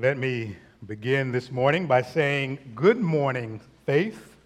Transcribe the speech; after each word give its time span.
Let 0.00 0.16
me 0.16 0.54
begin 0.86 1.32
this 1.32 1.50
morning 1.50 1.88
by 1.88 2.02
saying, 2.02 2.60
Good 2.76 3.00
morning, 3.00 3.60
Faith. 3.84 4.36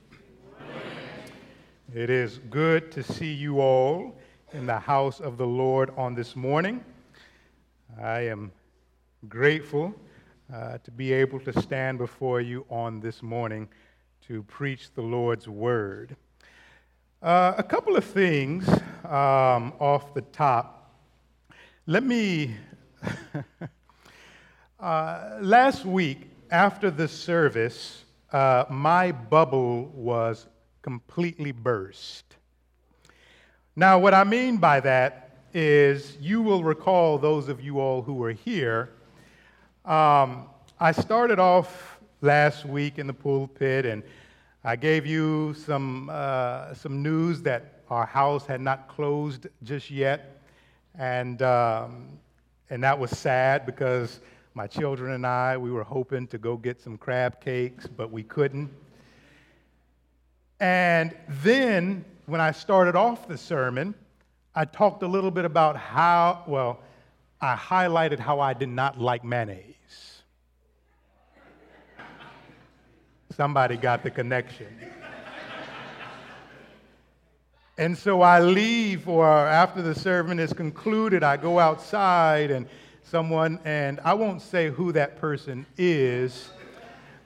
It 1.94 2.08
is 2.08 2.38
good 2.48 2.90
to 2.92 3.02
see 3.02 3.34
you 3.34 3.60
all 3.60 4.16
in 4.54 4.64
the 4.64 4.78
house 4.78 5.20
of 5.20 5.36
the 5.36 5.46
Lord 5.46 5.90
on 5.94 6.14
this 6.14 6.34
morning. 6.36 6.82
I 8.00 8.20
am 8.20 8.50
grateful 9.28 9.94
uh, 10.50 10.78
to 10.78 10.90
be 10.90 11.12
able 11.12 11.38
to 11.40 11.60
stand 11.60 11.98
before 11.98 12.40
you 12.40 12.64
on 12.70 13.00
this 13.00 13.22
morning 13.22 13.68
to 14.28 14.44
preach 14.44 14.94
the 14.94 15.02
Lord's 15.02 15.48
word. 15.48 16.16
Uh, 17.22 17.52
a 17.58 17.62
couple 17.62 17.94
of 17.94 18.06
things 18.06 18.66
um, 19.04 19.74
off 19.78 20.14
the 20.14 20.22
top. 20.32 20.94
Let 21.84 22.04
me. 22.04 22.56
uh, 24.82 25.38
last 25.40 25.84
week, 25.84 26.28
after 26.50 26.90
the 26.90 27.06
service, 27.06 28.02
uh, 28.32 28.64
my 28.68 29.12
bubble 29.12 29.84
was 29.94 30.48
completely 30.82 31.52
burst. 31.52 32.24
Now, 33.76 34.00
what 34.00 34.12
I 34.12 34.24
mean 34.24 34.56
by 34.56 34.80
that 34.80 35.36
is 35.54 36.16
you 36.20 36.42
will 36.42 36.64
recall, 36.64 37.16
those 37.16 37.48
of 37.48 37.60
you 37.60 37.78
all 37.78 38.02
who 38.02 38.14
were 38.14 38.32
here, 38.32 38.90
um, 39.84 40.46
I 40.80 40.90
started 40.90 41.38
off 41.38 42.00
last 42.20 42.66
week 42.66 42.98
in 42.98 43.06
the 43.06 43.14
pulpit 43.14 43.86
and 43.86 44.02
I 44.64 44.74
gave 44.74 45.06
you 45.06 45.54
some, 45.54 46.10
uh, 46.12 46.74
some 46.74 47.04
news 47.04 47.40
that 47.42 47.82
our 47.88 48.04
house 48.04 48.46
had 48.46 48.60
not 48.60 48.88
closed 48.88 49.46
just 49.62 49.92
yet. 49.92 50.42
And, 50.98 51.40
um, 51.40 52.18
and 52.68 52.82
that 52.82 52.98
was 52.98 53.10
sad 53.10 53.64
because 53.64 54.18
my 54.54 54.66
children 54.66 55.12
and 55.12 55.26
I, 55.26 55.56
we 55.56 55.70
were 55.70 55.84
hoping 55.84 56.26
to 56.28 56.38
go 56.38 56.56
get 56.56 56.80
some 56.80 56.98
crab 56.98 57.40
cakes, 57.40 57.86
but 57.86 58.10
we 58.10 58.22
couldn't. 58.22 58.70
And 60.60 61.16
then 61.28 62.04
when 62.26 62.40
I 62.40 62.52
started 62.52 62.94
off 62.94 63.26
the 63.26 63.38
sermon, 63.38 63.94
I 64.54 64.66
talked 64.66 65.02
a 65.02 65.08
little 65.08 65.30
bit 65.30 65.44
about 65.44 65.76
how, 65.76 66.44
well, 66.46 66.80
I 67.40 67.56
highlighted 67.56 68.18
how 68.18 68.40
I 68.40 68.52
did 68.52 68.68
not 68.68 69.00
like 69.00 69.24
mayonnaise. 69.24 70.22
Somebody 73.34 73.78
got 73.78 74.02
the 74.02 74.10
connection. 74.10 74.68
and 77.78 77.96
so 77.96 78.20
I 78.20 78.40
leave, 78.40 79.08
or 79.08 79.26
after 79.26 79.80
the 79.80 79.94
sermon 79.94 80.38
is 80.38 80.52
concluded, 80.52 81.22
I 81.24 81.38
go 81.38 81.58
outside 81.58 82.50
and 82.50 82.68
someone, 83.02 83.58
and 83.64 84.00
I 84.04 84.14
won't 84.14 84.42
say 84.42 84.70
who 84.70 84.92
that 84.92 85.16
person 85.16 85.66
is, 85.76 86.50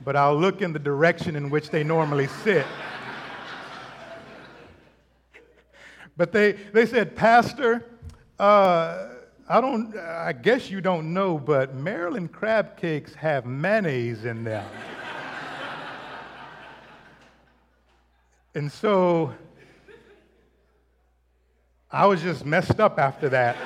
but 0.04 0.16
I'll 0.16 0.38
look 0.38 0.62
in 0.62 0.72
the 0.72 0.78
direction 0.78 1.36
in 1.36 1.50
which 1.50 1.70
they 1.70 1.84
normally 1.84 2.28
sit. 2.44 2.66
But 6.16 6.32
they, 6.32 6.52
they 6.52 6.86
said, 6.86 7.14
Pastor, 7.14 7.84
uh, 8.38 9.08
I 9.48 9.60
don't, 9.60 9.96
I 9.96 10.32
guess 10.32 10.70
you 10.70 10.80
don't 10.80 11.12
know, 11.12 11.38
but 11.38 11.74
Maryland 11.74 12.32
crab 12.32 12.76
cakes 12.76 13.14
have 13.14 13.44
mayonnaise 13.44 14.24
in 14.24 14.42
them. 14.42 14.64
and 18.54 18.72
so 18.72 19.34
I 21.92 22.06
was 22.06 22.22
just 22.22 22.44
messed 22.44 22.80
up 22.80 22.98
after 22.98 23.28
that. 23.28 23.56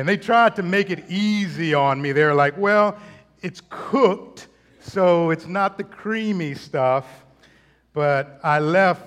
And 0.00 0.08
they 0.08 0.16
tried 0.16 0.56
to 0.56 0.62
make 0.62 0.88
it 0.88 1.04
easy 1.10 1.74
on 1.74 2.00
me. 2.00 2.12
They're 2.12 2.34
like, 2.34 2.56
well, 2.56 2.96
it's 3.42 3.60
cooked 3.68 4.48
so 4.80 5.28
it's 5.28 5.46
not 5.46 5.76
the 5.76 5.84
creamy 5.84 6.54
stuff, 6.54 7.26
but 7.92 8.40
I 8.42 8.60
left 8.60 9.02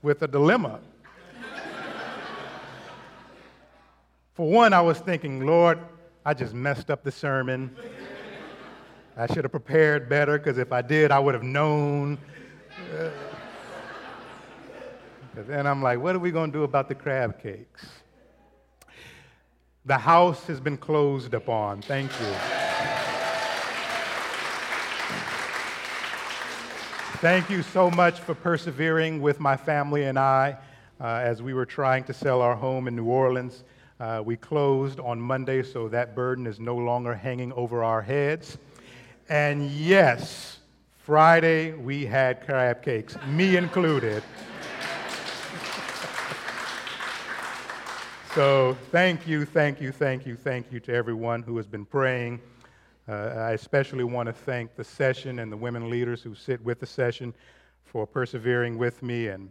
with 0.00 0.22
a 0.22 0.26
dilemma. 0.26 0.80
For 4.32 4.50
one, 4.50 4.72
I 4.72 4.80
was 4.80 5.00
thinking, 5.00 5.44
Lord, 5.44 5.80
I 6.24 6.32
just 6.32 6.54
messed 6.54 6.90
up 6.90 7.04
the 7.04 7.12
sermon. 7.12 7.76
I 9.18 9.26
should 9.26 9.44
have 9.44 9.52
prepared 9.52 10.08
better 10.08 10.38
because 10.38 10.56
if 10.56 10.72
I 10.72 10.80
did, 10.80 11.10
I 11.10 11.18
would 11.18 11.34
have 11.34 11.42
known. 11.42 12.16
Uh, 12.98 13.10
then 15.46 15.66
I'm 15.66 15.82
like, 15.82 16.00
what 16.00 16.16
are 16.16 16.20
we 16.20 16.30
going 16.30 16.50
to 16.50 16.58
do 16.58 16.64
about 16.64 16.88
the 16.88 16.94
crab 16.94 17.38
cakes? 17.38 17.86
The 19.88 19.96
house 19.96 20.46
has 20.48 20.60
been 20.60 20.76
closed 20.76 21.32
upon. 21.32 21.80
Thank 21.80 22.10
you. 22.20 22.26
Thank 27.22 27.48
you 27.48 27.62
so 27.62 27.90
much 27.92 28.20
for 28.20 28.34
persevering 28.34 29.22
with 29.22 29.40
my 29.40 29.56
family 29.56 30.04
and 30.04 30.18
I 30.18 30.58
uh, 31.00 31.04
as 31.06 31.40
we 31.40 31.54
were 31.54 31.64
trying 31.64 32.04
to 32.04 32.12
sell 32.12 32.42
our 32.42 32.54
home 32.54 32.86
in 32.86 32.96
New 32.96 33.06
Orleans. 33.06 33.64
Uh, 33.98 34.22
we 34.22 34.36
closed 34.36 35.00
on 35.00 35.18
Monday, 35.18 35.62
so 35.62 35.88
that 35.88 36.14
burden 36.14 36.46
is 36.46 36.60
no 36.60 36.76
longer 36.76 37.14
hanging 37.14 37.50
over 37.54 37.82
our 37.82 38.02
heads. 38.02 38.58
And 39.30 39.70
yes, 39.70 40.58
Friday 40.98 41.72
we 41.72 42.04
had 42.04 42.44
crab 42.44 42.82
cakes, 42.82 43.16
me 43.28 43.56
included. 43.56 44.22
So 48.34 48.76
thank 48.90 49.26
you, 49.26 49.44
thank 49.44 49.80
you, 49.80 49.92
thank 49.92 50.26
you, 50.26 50.36
thank 50.36 50.70
you 50.70 50.80
to 50.80 50.92
everyone 50.92 51.42
who 51.42 51.56
has 51.56 51.66
been 51.66 51.84
praying. 51.84 52.40
Uh, 53.08 53.12
I 53.12 53.52
especially 53.52 54.04
want 54.04 54.26
to 54.26 54.32
thank 54.32 54.76
the 54.76 54.84
session 54.84 55.38
and 55.38 55.50
the 55.50 55.56
women 55.56 55.88
leaders 55.88 56.22
who 56.22 56.34
sit 56.34 56.62
with 56.62 56.78
the 56.78 56.86
session 56.86 57.32
for 57.84 58.06
persevering 58.06 58.76
with 58.76 59.02
me 59.02 59.28
and 59.28 59.50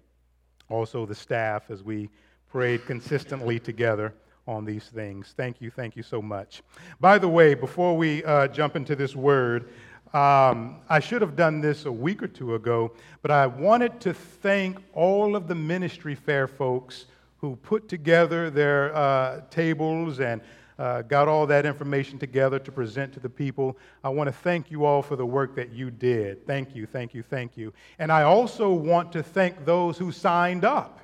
also 0.69 1.05
the 1.05 1.15
staff 1.15 1.71
as 1.71 1.81
we 1.81 2.09
prayed 2.49 2.85
consistently 2.85 3.59
together 3.59 4.13
on 4.47 4.63
these 4.63 4.85
things. 4.85 5.33
Thank 5.35 5.59
you, 5.59 5.71
thank 5.71 5.95
you 5.95 6.03
so 6.03 6.21
much. 6.21 6.61
By 6.99 7.17
the 7.17 7.27
way, 7.27 7.55
before 7.55 7.97
we 7.97 8.23
uh, 8.23 8.47
jump 8.47 8.75
into 8.75 8.95
this 8.95 9.15
word, 9.15 9.69
um, 10.13 10.77
I 10.87 10.99
should 10.99 11.21
have 11.21 11.35
done 11.35 11.61
this 11.61 11.85
a 11.85 11.91
week 11.91 12.23
or 12.23 12.27
two 12.27 12.55
ago, 12.55 12.93
but 13.21 13.31
I 13.31 13.47
wanted 13.47 13.99
to 14.01 14.13
thank 14.13 14.77
all 14.93 15.35
of 15.35 15.47
the 15.47 15.55
ministry 15.55 16.15
fair 16.15 16.47
folks 16.47 17.05
who 17.39 17.55
put 17.57 17.87
together 17.87 18.49
their 18.49 18.95
uh, 18.95 19.41
tables 19.49 20.19
and 20.19 20.41
uh, 20.79 21.01
got 21.03 21.27
all 21.27 21.47
that 21.47 21.65
information 21.65 22.19
together 22.19 22.59
to 22.59 22.71
present 22.71 23.13
to 23.13 23.19
the 23.19 23.29
people. 23.29 23.77
I 24.03 24.09
want 24.09 24.27
to 24.27 24.31
thank 24.31 24.69
you 24.69 24.85
all 24.85 25.01
for 25.01 25.15
the 25.15 25.25
work 25.25 25.55
that 25.55 25.71
you 25.71 25.89
did. 25.89 26.45
Thank 26.45 26.75
you, 26.75 26.85
thank 26.85 27.13
you, 27.13 27.23
thank 27.23 27.57
you. 27.57 27.73
And 27.99 28.11
I 28.11 28.23
also 28.23 28.71
want 28.71 29.11
to 29.13 29.23
thank 29.23 29.65
those 29.65 29.97
who 29.97 30.11
signed 30.11 30.65
up. 30.65 30.99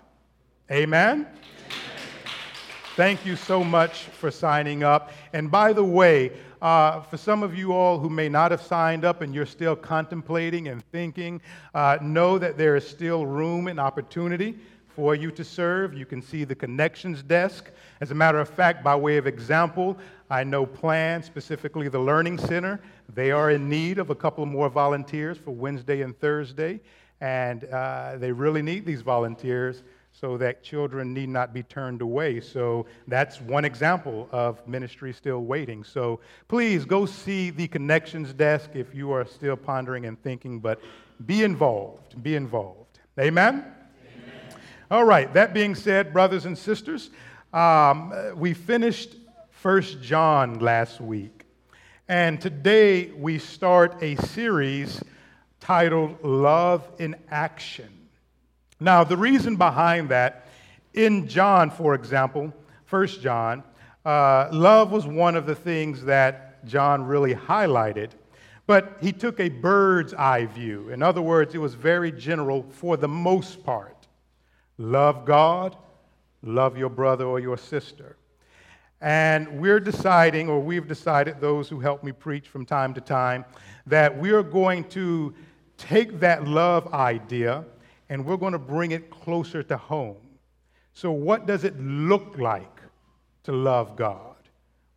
Amen? 0.71 1.27
Thank 2.95 3.25
you 3.25 3.35
so 3.35 3.63
much 3.63 4.03
for 4.03 4.29
signing 4.29 4.83
up. 4.83 5.11
And 5.33 5.49
by 5.49 5.73
the 5.73 5.83
way, 5.83 6.31
uh, 6.61 7.01
for 7.01 7.17
some 7.17 7.41
of 7.41 7.57
you 7.57 7.73
all 7.73 7.99
who 7.99 8.09
may 8.09 8.29
not 8.29 8.51
have 8.51 8.61
signed 8.61 9.03
up 9.03 9.21
and 9.21 9.33
you're 9.33 9.47
still 9.47 9.75
contemplating 9.75 10.67
and 10.67 10.83
thinking, 10.91 11.41
uh, 11.73 11.97
know 12.01 12.37
that 12.37 12.57
there 12.57 12.75
is 12.75 12.87
still 12.87 13.25
room 13.25 13.67
and 13.67 13.79
opportunity 13.79 14.59
for 14.95 15.15
you 15.15 15.31
to 15.31 15.43
serve. 15.43 15.93
You 15.93 16.05
can 16.05 16.21
see 16.21 16.43
the 16.43 16.55
connections 16.55 17.23
desk. 17.23 17.71
As 18.01 18.11
a 18.11 18.15
matter 18.15 18.39
of 18.39 18.49
fact, 18.49 18.83
by 18.83 18.95
way 18.95 19.17
of 19.17 19.27
example, 19.27 19.97
I 20.29 20.43
know 20.43 20.65
Plan, 20.65 21.23
specifically 21.23 21.87
the 21.89 21.99
Learning 21.99 22.37
Center, 22.37 22.79
they 23.13 23.31
are 23.31 23.51
in 23.51 23.69
need 23.69 23.99
of 23.99 24.09
a 24.09 24.15
couple 24.15 24.45
more 24.45 24.69
volunteers 24.69 25.37
for 25.37 25.51
Wednesday 25.51 26.01
and 26.01 26.17
Thursday, 26.19 26.79
and 27.21 27.65
uh, 27.65 28.17
they 28.17 28.31
really 28.31 28.61
need 28.61 28.85
these 28.85 29.01
volunteers 29.01 29.83
so 30.11 30.37
that 30.37 30.63
children 30.63 31.13
need 31.13 31.29
not 31.29 31.53
be 31.53 31.63
turned 31.63 32.01
away. 32.01 32.39
So 32.39 32.85
that's 33.07 33.41
one 33.41 33.65
example 33.65 34.29
of 34.31 34.65
ministry 34.67 35.11
still 35.11 35.39
waiting. 35.39 35.83
So 35.83 36.19
please 36.47 36.85
go 36.85 37.05
see 37.05 37.49
the 37.49 37.67
connections 37.67 38.31
desk 38.33 38.71
if 38.75 38.93
you 38.93 39.11
are 39.11 39.25
still 39.25 39.57
pondering 39.57 40.05
and 40.05 40.21
thinking, 40.21 40.59
but 40.59 40.79
be 41.25 41.43
involved. 41.43 42.21
Be 42.21 42.35
involved. 42.35 42.99
Amen? 43.19 43.65
All 44.93 45.03
right, 45.03 45.33
that 45.33 45.55
being 45.55 45.73
said, 45.73 46.13
brothers 46.13 46.45
and 46.45 46.55
sisters, 46.55 47.09
um, 47.51 48.13
we 48.35 48.53
finished 48.53 49.15
First 49.49 50.03
John 50.03 50.59
last 50.59 51.01
week. 51.01 51.45
And 52.07 52.39
today 52.39 53.09
we 53.09 53.39
start 53.39 54.03
a 54.03 54.15
series 54.17 55.03
titled 55.59 56.23
Love 56.23 56.87
in 56.99 57.15
Action. 57.31 57.89
Now, 58.79 59.03
the 59.03 59.17
reason 59.17 59.55
behind 59.55 60.09
that, 60.09 60.45
in 60.93 61.27
John, 61.27 61.71
for 61.71 61.95
example, 61.95 62.53
First 62.85 63.19
John, 63.19 63.63
uh, 64.05 64.49
love 64.51 64.91
was 64.91 65.07
one 65.07 65.35
of 65.35 65.47
the 65.47 65.55
things 65.55 66.05
that 66.05 66.63
John 66.67 67.03
really 67.03 67.33
highlighted. 67.33 68.11
But 68.67 68.97
he 69.01 69.11
took 69.11 69.39
a 69.39 69.49
bird's 69.49 70.13
eye 70.13 70.45
view. 70.45 70.89
In 70.89 71.01
other 71.01 71.23
words, 71.23 71.55
it 71.55 71.57
was 71.57 71.73
very 71.73 72.11
general 72.11 72.63
for 72.69 72.95
the 72.95 73.07
most 73.07 73.63
part. 73.63 73.92
Love 74.77 75.25
God, 75.25 75.75
love 76.41 76.77
your 76.77 76.89
brother 76.89 77.25
or 77.25 77.39
your 77.39 77.57
sister. 77.57 78.17
And 79.01 79.59
we're 79.59 79.81
deciding, 79.81 80.49
or 80.49 80.59
we've 80.59 80.87
decided, 80.87 81.41
those 81.41 81.67
who 81.67 81.79
help 81.79 82.03
me 82.03 82.11
preach 82.11 82.47
from 82.47 82.65
time 82.65 82.93
to 82.93 83.01
time, 83.01 83.45
that 83.85 84.17
we 84.17 84.31
are 84.31 84.43
going 84.43 84.85
to 84.89 85.33
take 85.77 86.19
that 86.21 86.47
love 86.47 86.93
idea 86.93 87.65
and 88.09 88.25
we're 88.25 88.37
going 88.37 88.53
to 88.53 88.59
bring 88.59 88.91
it 88.91 89.09
closer 89.09 89.61
to 89.63 89.75
home. 89.77 90.17
So, 90.93 91.11
what 91.11 91.47
does 91.47 91.63
it 91.63 91.79
look 91.79 92.37
like 92.37 92.81
to 93.43 93.51
love 93.51 93.95
God? 93.95 94.35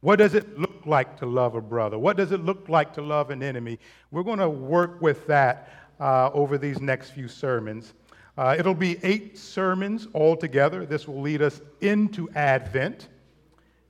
What 0.00 0.17
does 0.17 0.34
it 0.34 0.58
look 0.58 0.84
like 0.84 1.19
to 1.19 1.26
love 1.26 1.55
a 1.55 1.61
brother? 1.61 1.99
What 1.99 2.17
does 2.17 2.31
it 2.31 2.44
look 2.44 2.69
like 2.69 2.93
to 2.94 3.02
love 3.02 3.31
an 3.31 3.43
enemy? 3.43 3.79
We're 4.11 4.22
going 4.22 4.38
to 4.38 4.49
work 4.49 5.00
with 5.02 5.26
that 5.26 5.70
uh, 5.99 6.31
over 6.32 6.58
these 6.58 6.81
next 6.81 7.11
few 7.11 7.26
sermons. 7.26 7.94
Uh, 8.38 8.55
it'll 8.59 8.75
be 8.75 8.99
eight 9.03 9.38
sermons 9.38 10.09
altogether. 10.15 10.85
This 10.85 11.09
will 11.09 11.21
lead 11.21 11.41
us 11.41 11.61
into 11.81 12.29
Advent. 12.35 13.09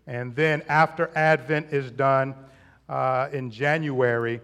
And 0.07 0.37
then, 0.37 0.63
after 0.69 1.11
Advent 1.17 1.73
is 1.73 1.91
done 1.91 2.35
uh, 2.89 3.29
in 3.33 3.51
January, 3.51 4.41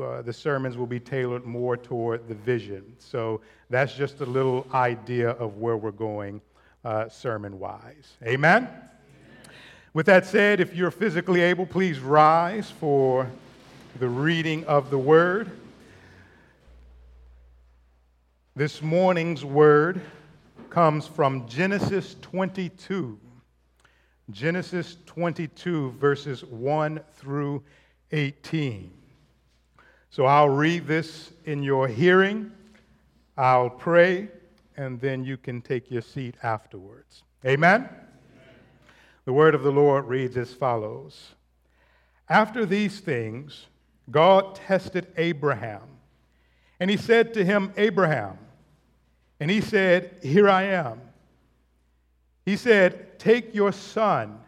uh, 0.00 0.22
the 0.22 0.32
sermons 0.32 0.78
will 0.78 0.86
be 0.86 1.00
tailored 1.00 1.44
more 1.44 1.76
toward 1.76 2.26
the 2.26 2.34
vision. 2.34 2.94
So, 2.98 3.42
that's 3.68 3.94
just 3.94 4.20
a 4.20 4.26
little 4.26 4.66
idea 4.72 5.30
of 5.30 5.58
where 5.58 5.76
we're 5.76 5.90
going 5.90 6.40
uh, 6.84 7.08
sermon 7.10 7.58
wise. 7.58 8.16
Amen? 8.22 8.68
With 9.92 10.06
that 10.06 10.26
said, 10.26 10.60
if 10.60 10.74
you're 10.74 10.90
physically 10.90 11.42
able, 11.42 11.66
please 11.66 12.00
rise 12.00 12.70
for 12.70 13.30
the 14.00 14.08
reading 14.08 14.64
of 14.64 14.90
the 14.90 14.98
word. 14.98 15.50
This 18.56 18.82
morning's 18.82 19.44
word 19.44 20.00
comes 20.70 21.08
from 21.08 21.48
Genesis 21.48 22.14
22. 22.22 23.18
Genesis 24.30 24.96
22, 25.06 25.90
verses 25.98 26.44
1 26.44 27.00
through 27.14 27.64
18. 28.12 28.92
So 30.08 30.26
I'll 30.26 30.50
read 30.50 30.86
this 30.86 31.32
in 31.46 31.64
your 31.64 31.88
hearing, 31.88 32.52
I'll 33.36 33.70
pray, 33.70 34.28
and 34.76 35.00
then 35.00 35.24
you 35.24 35.36
can 35.36 35.60
take 35.60 35.90
your 35.90 36.02
seat 36.02 36.36
afterwards. 36.44 37.24
Amen? 37.44 37.88
The 39.24 39.32
word 39.32 39.56
of 39.56 39.64
the 39.64 39.72
Lord 39.72 40.04
reads 40.04 40.36
as 40.36 40.54
follows 40.54 41.34
After 42.28 42.64
these 42.64 43.00
things, 43.00 43.66
God 44.12 44.54
tested 44.54 45.08
Abraham, 45.16 45.82
and 46.80 46.90
he 46.90 46.96
said 46.96 47.34
to 47.34 47.44
him, 47.44 47.72
Abraham, 47.76 48.38
and 49.40 49.50
he 49.50 49.60
said, 49.60 50.16
Here 50.22 50.48
I 50.48 50.64
am. 50.64 51.00
He 52.44 52.56
said, 52.56 53.18
Take 53.18 53.54
your 53.54 53.72
son, 53.72 54.38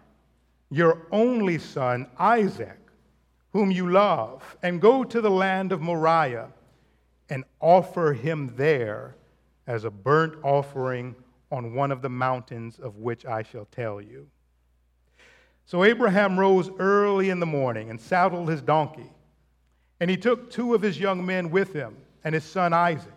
your 0.70 1.06
only 1.12 1.58
son, 1.58 2.06
Isaac, 2.18 2.78
whom 3.52 3.70
you 3.70 3.90
love, 3.90 4.56
and 4.62 4.80
go 4.80 5.04
to 5.04 5.20
the 5.20 5.30
land 5.30 5.72
of 5.72 5.80
Moriah 5.80 6.48
and 7.30 7.44
offer 7.60 8.12
him 8.12 8.52
there 8.56 9.16
as 9.66 9.84
a 9.84 9.90
burnt 9.90 10.34
offering 10.42 11.14
on 11.50 11.74
one 11.74 11.90
of 11.90 12.02
the 12.02 12.08
mountains 12.08 12.78
of 12.78 12.96
which 12.96 13.24
I 13.24 13.42
shall 13.42 13.66
tell 13.66 14.00
you. 14.00 14.28
So 15.64 15.82
Abraham 15.82 16.38
rose 16.38 16.70
early 16.78 17.30
in 17.30 17.40
the 17.40 17.46
morning 17.46 17.90
and 17.90 18.00
saddled 18.00 18.48
his 18.48 18.62
donkey. 18.62 19.10
And 19.98 20.10
he 20.10 20.16
took 20.16 20.50
two 20.50 20.74
of 20.74 20.82
his 20.82 21.00
young 21.00 21.24
men 21.24 21.50
with 21.50 21.72
him 21.72 21.96
and 22.26 22.34
his 22.34 22.42
son 22.42 22.72
Isaac. 22.72 23.12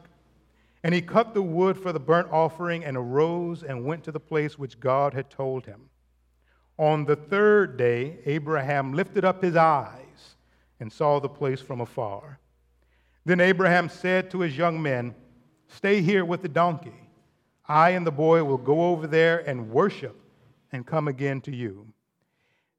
And 0.84 0.94
he 0.94 1.02
cut 1.02 1.34
the 1.34 1.42
wood 1.42 1.80
for 1.80 1.92
the 1.92 2.00
burnt 2.00 2.32
offering 2.32 2.86
and 2.86 2.96
arose 2.96 3.64
and 3.64 3.84
went 3.84 4.04
to 4.04 4.12
the 4.12 4.20
place 4.20 4.60
which 4.60 4.80
God 4.80 5.16
had 5.16 5.32
told 5.32 5.66
him. 5.66 5.90
On 6.78 7.06
the 7.06 7.16
third 7.16 7.76
day, 7.76 8.20
Abraham 8.28 8.94
lifted 8.94 9.26
up 9.26 9.42
his 9.42 9.56
eyes 9.56 10.36
and 10.80 10.94
saw 10.94 11.20
the 11.20 11.28
place 11.28 11.60
from 11.60 11.82
afar. 11.82 12.40
Then 13.26 13.42
Abraham 13.42 13.90
said 13.90 14.30
to 14.30 14.42
his 14.42 14.56
young 14.56 14.80
men, 14.80 15.16
Stay 15.70 16.02
here 16.02 16.24
with 16.24 16.44
the 16.44 16.48
donkey. 16.48 17.10
I 17.68 17.90
and 17.92 18.06
the 18.06 18.12
boy 18.12 18.44
will 18.44 18.60
go 18.60 18.92
over 18.92 19.08
there 19.08 19.40
and 19.40 19.72
worship 19.72 20.22
and 20.72 20.86
come 20.86 21.08
again 21.08 21.42
to 21.42 21.56
you. 21.56 21.88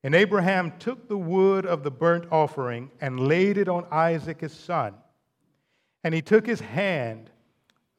And 0.04 0.14
Abraham 0.14 0.78
took 0.78 1.08
the 1.08 1.18
wood 1.18 1.66
of 1.66 1.82
the 1.82 1.90
burnt 1.90 2.26
offering 2.30 2.92
and 3.00 3.18
laid 3.18 3.58
it 3.58 3.68
on 3.68 3.84
Isaac 3.90 4.42
his 4.42 4.52
son. 4.52 4.94
And 6.02 6.14
he 6.14 6.22
took 6.22 6.46
his 6.46 6.60
hand, 6.60 7.30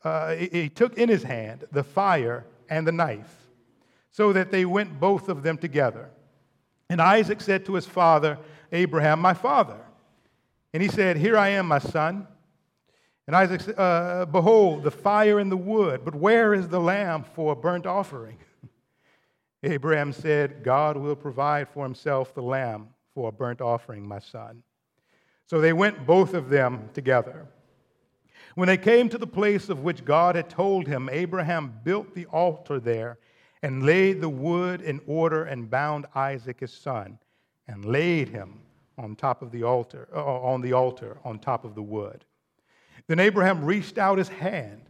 uh, 0.04 0.36
he 0.36 0.70
took 0.70 0.98
in 0.98 1.10
his 1.10 1.24
hand 1.24 1.66
the 1.72 1.84
fire 1.84 2.46
and 2.70 2.88
the 2.88 2.92
knife, 2.92 3.50
so 4.12 4.34
that 4.34 4.52
they 4.52 4.66
went 4.66 5.00
both 5.00 5.30
of 5.30 5.44
them 5.44 5.58
together. 5.58 6.10
And 6.90 7.02
Isaac 7.02 7.42
said 7.42 7.66
to 7.66 7.76
his 7.76 7.86
father, 7.86 8.38
Abraham, 8.72 9.20
my 9.20 9.34
father. 9.34 9.80
And 10.74 10.82
he 10.82 10.90
said, 10.90 11.18
Here 11.18 11.38
I 11.38 11.50
am, 11.50 11.68
my 11.68 11.80
son. 11.80 12.28
And 13.28 13.36
Isaac 13.36 13.62
said, 13.62 13.76
uh, 13.78 14.26
Behold, 14.26 14.84
the 14.84 14.92
fire 14.92 15.40
and 15.40 15.52
the 15.52 15.58
wood, 15.58 16.02
but 16.04 16.16
where 16.16 16.54
is 16.54 16.68
the 16.68 16.80
lamb 16.80 17.24
for 17.36 17.54
a 17.54 17.56
burnt 17.56 17.86
offering? 17.86 18.38
Abraham 19.64 20.12
said, 20.12 20.64
God 20.64 20.98
will 20.98 21.16
provide 21.16 21.70
for 21.70 21.84
himself 21.84 22.34
the 22.34 22.42
lamb 22.42 22.90
for 23.14 23.30
a 23.30 23.32
burnt 23.32 23.62
offering, 23.62 24.08
my 24.08 24.20
son. 24.20 24.64
So 25.46 25.60
they 25.60 25.74
went 25.74 26.06
both 26.06 26.34
of 26.34 26.50
them 26.50 26.90
together. 26.94 27.46
When 28.56 28.68
they 28.68 28.78
came 28.78 29.10
to 29.10 29.18
the 29.18 29.28
place 29.28 29.70
of 29.70 29.84
which 29.84 30.04
God 30.04 30.36
had 30.36 30.50
told 30.50 30.88
him, 30.88 31.10
Abraham 31.12 31.80
built 31.84 32.14
the 32.14 32.26
altar 32.28 32.80
there 32.80 33.18
and 33.62 33.86
laid 33.86 34.22
the 34.22 34.30
wood 34.30 34.82
in 34.82 35.00
order 35.06 35.44
and 35.44 35.70
bound 35.70 36.06
Isaac 36.16 36.60
his 36.60 36.74
son 36.74 37.20
and 37.68 37.86
laid 37.86 38.30
him 38.30 38.60
on 38.98 39.16
top 39.16 39.42
of 39.42 39.52
the 39.52 39.64
altar, 39.64 40.08
uh, 40.14 40.24
on 40.24 40.62
the 40.62 40.74
altar 40.74 41.18
on 41.24 41.40
top 41.40 41.64
of 41.64 41.76
the 41.76 41.82
wood. 41.82 42.26
Then 43.08 43.20
Abraham 43.20 43.64
reached 43.64 43.98
out 43.98 44.18
his 44.18 44.30
hand 44.30 44.84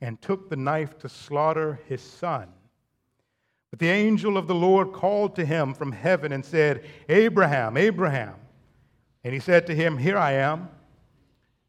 and 0.00 0.20
took 0.20 0.48
the 0.48 0.56
knife 0.56 0.98
to 0.98 1.08
slaughter 1.08 1.80
his 1.86 2.02
son. 2.02 2.48
But 3.70 3.78
the 3.78 3.88
angel 3.88 4.36
of 4.36 4.46
the 4.46 4.54
Lord 4.54 4.92
called 4.92 5.34
to 5.36 5.44
him 5.44 5.74
from 5.74 5.92
heaven 5.92 6.32
and 6.32 6.44
said, 6.44 6.84
Abraham, 7.08 7.76
Abraham. 7.76 8.34
And 9.24 9.34
he 9.34 9.40
said 9.40 9.66
to 9.66 9.74
him, 9.74 9.98
Here 9.98 10.18
I 10.18 10.32
am. 10.32 10.68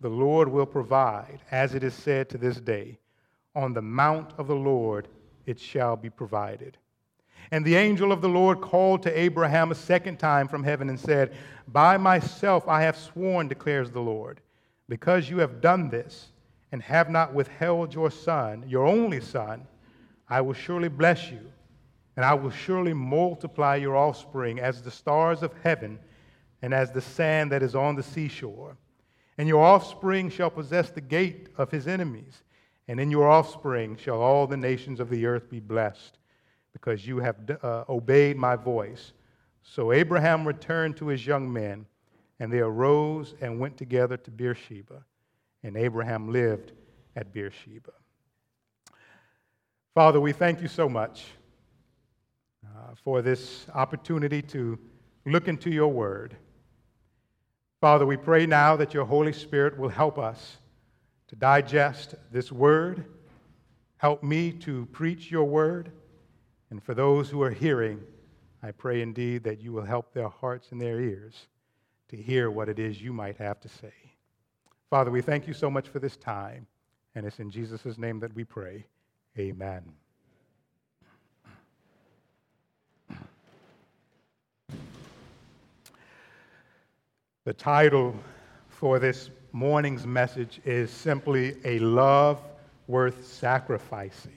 The 0.00 0.08
Lord 0.08 0.48
will 0.48 0.66
provide, 0.66 1.40
as 1.50 1.74
it 1.74 1.82
is 1.82 1.94
said 1.94 2.28
to 2.30 2.38
this 2.38 2.60
day, 2.60 2.98
On 3.54 3.72
the 3.72 3.82
mount 3.82 4.32
of 4.38 4.46
the 4.46 4.56
Lord 4.56 5.08
it 5.46 5.58
shall 5.58 5.96
be 5.96 6.10
provided. 6.10 6.78
And 7.50 7.64
the 7.64 7.76
angel 7.76 8.10
of 8.10 8.20
the 8.20 8.28
Lord 8.28 8.60
called 8.60 9.02
to 9.02 9.18
Abraham 9.18 9.70
a 9.70 9.74
second 9.74 10.18
time 10.18 10.48
from 10.48 10.64
heaven 10.64 10.88
and 10.88 10.98
said, 10.98 11.34
By 11.68 11.96
myself 11.96 12.66
I 12.68 12.82
have 12.82 12.96
sworn, 12.96 13.48
declares 13.48 13.90
the 13.90 14.00
Lord, 14.00 14.40
because 14.88 15.28
you 15.28 15.38
have 15.38 15.60
done 15.60 15.90
this 15.90 16.32
and 16.72 16.82
have 16.82 17.10
not 17.10 17.34
withheld 17.34 17.94
your 17.94 18.10
son, 18.10 18.64
your 18.66 18.86
only 18.86 19.20
son 19.20 19.66
I 20.28 20.40
will 20.40 20.54
surely 20.54 20.88
bless 20.88 21.30
you, 21.30 21.40
and 22.16 22.24
I 22.24 22.34
will 22.34 22.50
surely 22.50 22.94
multiply 22.94 23.76
your 23.76 23.96
offspring 23.96 24.58
as 24.58 24.82
the 24.82 24.90
stars 24.90 25.42
of 25.42 25.52
heaven 25.62 25.98
and 26.62 26.72
as 26.72 26.90
the 26.90 27.00
sand 27.00 27.52
that 27.52 27.62
is 27.62 27.74
on 27.74 27.94
the 27.94 28.02
seashore. 28.02 28.76
And 29.36 29.48
your 29.48 29.64
offspring 29.64 30.30
shall 30.30 30.50
possess 30.50 30.90
the 30.90 31.00
gate 31.00 31.48
of 31.56 31.70
his 31.70 31.88
enemies, 31.88 32.42
and 32.86 33.00
in 33.00 33.10
your 33.10 33.28
offspring 33.28 33.96
shall 33.96 34.20
all 34.20 34.46
the 34.46 34.56
nations 34.56 35.00
of 35.00 35.10
the 35.10 35.26
earth 35.26 35.50
be 35.50 35.60
blessed, 35.60 36.18
because 36.72 37.06
you 37.06 37.18
have 37.18 37.36
uh, 37.62 37.84
obeyed 37.88 38.36
my 38.36 38.56
voice. 38.56 39.12
So 39.62 39.92
Abraham 39.92 40.46
returned 40.46 40.96
to 40.98 41.08
his 41.08 41.26
young 41.26 41.52
men, 41.52 41.86
and 42.38 42.52
they 42.52 42.60
arose 42.60 43.34
and 43.40 43.58
went 43.58 43.76
together 43.76 44.16
to 44.18 44.30
Beersheba, 44.30 45.04
and 45.62 45.76
Abraham 45.76 46.30
lived 46.30 46.72
at 47.16 47.32
Beersheba. 47.32 47.92
Father, 49.94 50.20
we 50.20 50.32
thank 50.32 50.60
you 50.60 50.68
so 50.68 50.88
much 50.88 51.26
uh, 52.64 52.94
for 53.02 53.22
this 53.22 53.66
opportunity 53.74 54.42
to 54.42 54.78
look 55.24 55.48
into 55.48 55.70
your 55.70 55.88
word. 55.88 56.36
Father, 57.84 58.06
we 58.06 58.16
pray 58.16 58.46
now 58.46 58.76
that 58.76 58.94
your 58.94 59.04
Holy 59.04 59.34
Spirit 59.34 59.78
will 59.78 59.90
help 59.90 60.18
us 60.18 60.56
to 61.28 61.36
digest 61.36 62.14
this 62.32 62.50
word. 62.50 63.04
Help 63.98 64.22
me 64.22 64.52
to 64.52 64.86
preach 64.86 65.30
your 65.30 65.44
word. 65.44 65.92
And 66.70 66.82
for 66.82 66.94
those 66.94 67.28
who 67.28 67.42
are 67.42 67.50
hearing, 67.50 68.00
I 68.62 68.70
pray 68.70 69.02
indeed 69.02 69.44
that 69.44 69.60
you 69.60 69.74
will 69.74 69.84
help 69.84 70.14
their 70.14 70.30
hearts 70.30 70.72
and 70.72 70.80
their 70.80 70.98
ears 70.98 71.34
to 72.08 72.16
hear 72.16 72.50
what 72.50 72.70
it 72.70 72.78
is 72.78 73.02
you 73.02 73.12
might 73.12 73.36
have 73.36 73.60
to 73.60 73.68
say. 73.68 73.92
Father, 74.88 75.10
we 75.10 75.20
thank 75.20 75.46
you 75.46 75.52
so 75.52 75.68
much 75.68 75.86
for 75.86 75.98
this 75.98 76.16
time, 76.16 76.66
and 77.14 77.26
it's 77.26 77.38
in 77.38 77.50
Jesus' 77.50 77.98
name 77.98 78.18
that 78.20 78.34
we 78.34 78.44
pray. 78.44 78.86
Amen. 79.38 79.82
The 87.44 87.52
title 87.52 88.16
for 88.70 88.98
this 88.98 89.28
morning's 89.52 90.06
message 90.06 90.62
is 90.64 90.90
simply 90.90 91.56
A 91.66 91.78
Love 91.78 92.40
Worth 92.86 93.26
Sacrificing. 93.26 94.32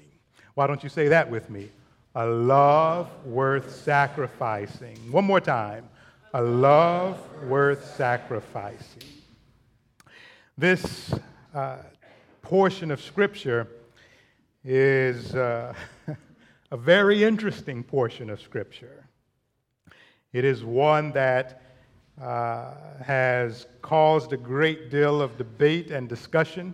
Why 0.56 0.68
don't 0.68 0.84
you 0.84 0.90
say 0.90 1.08
that 1.08 1.32
with 1.32 1.50
me? 1.50 1.72
A 2.16 2.26
love 2.26 3.10
worth 3.26 3.74
sacrificing. 3.74 4.98
One 5.10 5.24
more 5.24 5.40
time. 5.40 5.88
A 6.34 6.42
love 6.42 7.18
worth 7.46 7.96
sacrificing. 7.96 9.04
This 10.58 11.14
uh, 11.56 11.78
portion 12.42 12.92
of 12.92 13.02
Scripture 13.02 13.70
is 14.66 15.34
uh, 15.34 15.74
a 16.72 16.78
very 16.78 17.24
interesting 17.24 17.86
portion 17.86 18.30
of 18.30 18.42
Scripture. 18.42 19.06
It 20.34 20.44
is 20.44 20.66
one 20.66 21.14
that 21.14 21.62
uh, 22.22 22.74
has 23.04 23.68
caused 23.82 24.34
a 24.34 24.38
great 24.38 24.90
deal 24.90 25.22
of 25.22 25.38
debate 25.38 25.92
and 25.92 26.10
discussion, 26.10 26.74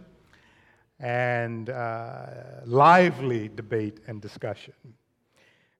and 1.00 1.70
uh, 1.70 2.26
lively 2.66 3.50
debate 3.50 4.00
and 4.08 4.22
discussion. 4.22 4.74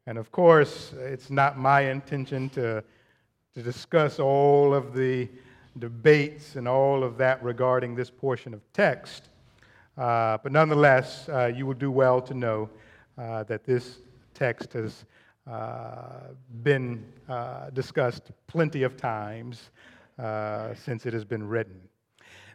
And 0.06 0.18
of 0.18 0.32
course, 0.32 0.94
it's 0.98 1.30
not 1.30 1.58
my 1.58 1.82
intention 1.82 2.50
to, 2.50 2.84
to 3.54 3.62
discuss 3.62 4.20
all 4.20 4.74
of 4.74 4.94
the 4.94 5.30
debates 5.80 6.56
and 6.56 6.68
all 6.68 7.04
of 7.04 7.18
that 7.18 7.42
regarding 7.42 7.96
this 7.96 8.10
portion 8.10 8.54
of 8.54 8.62
text. 8.74 9.30
Uh, 9.98 10.38
but 10.44 10.52
nonetheless, 10.52 11.30
uh, 11.30 11.46
you 11.56 11.66
will 11.66 11.74
do 11.74 11.92
well 11.92 12.20
to 12.22 12.34
know 12.34 12.70
uh, 13.18 13.44
that 13.44 13.64
this 13.64 14.00
text 14.34 14.74
has 14.74 15.06
been 15.46 17.06
uh, 17.28 17.70
discussed 17.72 18.32
plenty 18.48 18.84
of 18.84 18.98
times 18.98 19.70
uh, 20.20 20.74
since 20.76 21.06
it 21.06 21.14
has 21.14 21.26
been 21.26 21.48
written. 21.48 21.80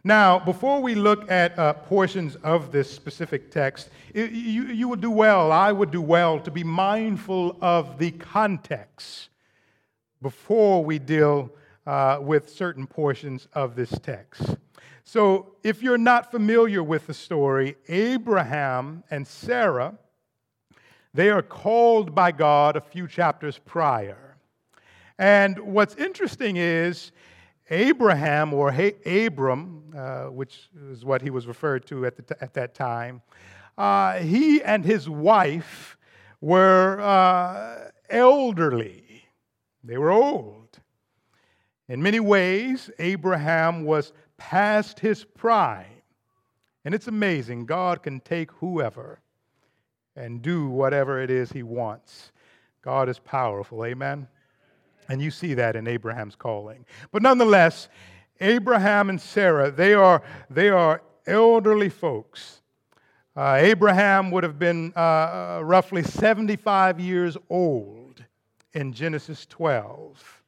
Now, 0.03 0.39
before 0.39 0.81
we 0.81 0.95
look 0.95 1.29
at 1.29 1.59
uh, 1.59 1.73
portions 1.73 2.37
of 2.37 2.71
this 2.71 2.89
specific 2.89 3.51
text, 3.51 3.89
it, 4.13 4.31
you, 4.31 4.63
you 4.63 4.87
would 4.87 5.01
do 5.01 5.11
well, 5.11 5.51
I 5.51 5.73
would 5.73 5.91
do 5.91 6.01
well, 6.01 6.39
to 6.39 6.51
be 6.51 6.63
mindful 6.63 7.57
of 7.61 7.97
the 7.97 8.11
context 8.11 9.29
before 10.21 10.85
we 10.85 10.99
deal 10.99 11.51
uh, 11.85 12.19
with 12.21 12.49
certain 12.49 12.87
portions 12.87 13.47
of 13.53 13.75
this 13.75 13.91
text. 14.01 14.55
So, 15.03 15.55
if 15.63 15.81
you're 15.81 15.97
not 15.97 16.31
familiar 16.31 16.83
with 16.83 17.07
the 17.07 17.13
story, 17.13 17.75
Abraham 17.89 19.03
and 19.09 19.27
Sarah, 19.27 19.97
they 21.13 21.29
are 21.29 21.41
called 21.41 22.13
by 22.13 22.31
God 22.31 22.75
a 22.75 22.81
few 22.81 23.07
chapters 23.07 23.59
prior. 23.65 24.37
And 25.17 25.59
what's 25.59 25.95
interesting 25.95 26.57
is 26.57 27.11
Abraham, 27.69 28.53
or 28.53 28.73
Abram, 29.05 29.93
uh, 29.95 30.25
which 30.25 30.69
is 30.89 31.05
what 31.05 31.21
he 31.21 31.29
was 31.29 31.45
referred 31.45 31.85
to 31.87 32.05
at, 32.05 32.27
t- 32.27 32.35
at 32.41 32.53
that 32.53 32.73
time, 32.73 33.21
uh, 33.77 34.19
he 34.19 34.61
and 34.61 34.83
his 34.83 35.09
wife 35.09 35.97
were 36.41 36.99
uh, 36.99 37.89
elderly. 38.09 39.23
They 39.83 39.97
were 39.97 40.11
old. 40.11 40.79
In 41.87 42.01
many 42.01 42.19
ways, 42.19 42.89
Abraham 42.99 43.83
was 43.83 44.13
past 44.37 44.99
his 44.99 45.23
prime. 45.23 45.85
And 46.85 46.95
it's 46.95 47.07
amazing. 47.07 47.65
God 47.65 48.03
can 48.03 48.19
take 48.19 48.51
whoever 48.53 49.19
and 50.19 50.41
do 50.41 50.67
whatever 50.67 51.21
it 51.21 51.31
is 51.31 51.51
he 51.51 51.63
wants. 51.63 52.31
God 52.81 53.09
is 53.09 53.17
powerful. 53.19 53.85
Amen. 53.85 54.27
And 55.07 55.21
you 55.21 55.31
see 55.31 55.53
that 55.55 55.75
in 55.75 55.87
Abraham's 55.87 56.35
calling. 56.35 56.85
But 57.11 57.23
nonetheless, 57.23 57.89
Abraham 58.41 59.09
and 59.09 59.19
Sarah, 59.19 59.71
they 59.71 59.93
are, 59.93 60.21
they 60.49 60.69
are 60.69 61.01
elderly 61.25 61.89
folks. 61.89 62.61
Uh, 63.35 63.57
Abraham 63.59 64.31
would 64.31 64.43
have 64.43 64.59
been 64.59 64.91
uh, 64.95 64.99
uh 64.99 65.61
roughly 65.63 66.03
75 66.03 66.99
years 66.99 67.37
old 67.49 68.23
in 68.73 68.91
Genesis 68.91 69.45
12. 69.45 70.41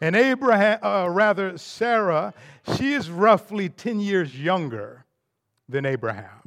And 0.00 0.14
Abraham, 0.14 0.78
uh, 0.82 1.08
rather, 1.08 1.58
Sarah, 1.58 2.32
she 2.76 2.92
is 2.92 3.10
roughly 3.10 3.68
10 3.68 3.98
years 3.98 4.38
younger 4.38 5.04
than 5.68 5.84
Abraham. 5.84 6.37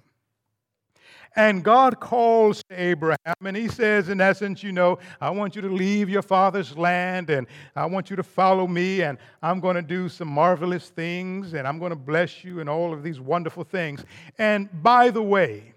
And 1.35 1.63
God 1.63 1.99
calls 2.01 2.61
Abraham 2.71 3.35
and 3.45 3.55
he 3.55 3.69
says, 3.69 4.09
in 4.09 4.19
essence, 4.19 4.63
you 4.63 4.73
know, 4.73 4.99
I 5.21 5.29
want 5.29 5.55
you 5.55 5.61
to 5.61 5.69
leave 5.69 6.09
your 6.09 6.21
father's 6.21 6.77
land 6.77 7.29
and 7.29 7.47
I 7.73 7.85
want 7.85 8.09
you 8.09 8.17
to 8.17 8.23
follow 8.23 8.67
me 8.67 9.01
and 9.01 9.17
I'm 9.41 9.61
going 9.61 9.75
to 9.75 9.81
do 9.81 10.09
some 10.09 10.27
marvelous 10.27 10.89
things 10.89 11.53
and 11.53 11.65
I'm 11.65 11.79
going 11.79 11.91
to 11.91 11.95
bless 11.95 12.43
you 12.43 12.59
and 12.59 12.69
all 12.69 12.91
of 12.91 13.01
these 13.01 13.21
wonderful 13.21 13.63
things. 13.63 14.03
And 14.37 14.69
by 14.83 15.09
the 15.09 15.21
way, 15.21 15.73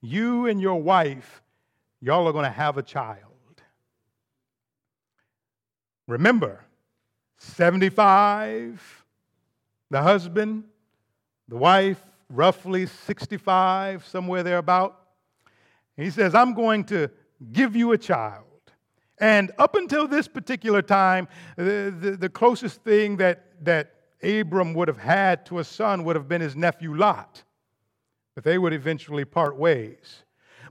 you 0.00 0.46
and 0.46 0.60
your 0.60 0.82
wife, 0.82 1.40
y'all 2.00 2.26
are 2.26 2.32
going 2.32 2.44
to 2.44 2.50
have 2.50 2.78
a 2.78 2.82
child. 2.82 3.18
Remember, 6.08 6.64
75, 7.38 9.04
the 9.90 10.02
husband, 10.02 10.64
the 11.46 11.56
wife, 11.56 12.02
roughly 12.32 12.86
65, 12.86 14.06
somewhere 14.06 14.42
thereabout. 14.42 14.98
He 15.96 16.10
says, 16.10 16.34
I'm 16.34 16.54
going 16.54 16.84
to 16.84 17.10
give 17.52 17.76
you 17.76 17.92
a 17.92 17.98
child. 17.98 18.44
And 19.18 19.52
up 19.58 19.74
until 19.74 20.08
this 20.08 20.26
particular 20.26 20.82
time, 20.82 21.28
the, 21.56 21.94
the, 21.96 22.16
the, 22.16 22.28
closest 22.28 22.82
thing 22.82 23.18
that, 23.18 23.64
that 23.64 23.94
Abram 24.22 24.74
would 24.74 24.88
have 24.88 24.98
had 24.98 25.46
to 25.46 25.58
a 25.58 25.64
son 25.64 26.04
would 26.04 26.16
have 26.16 26.26
been 26.26 26.40
his 26.40 26.56
nephew 26.56 26.94
Lot. 26.94 27.42
But 28.34 28.44
they 28.44 28.58
would 28.58 28.72
eventually 28.72 29.24
part 29.24 29.56
ways. 29.56 30.24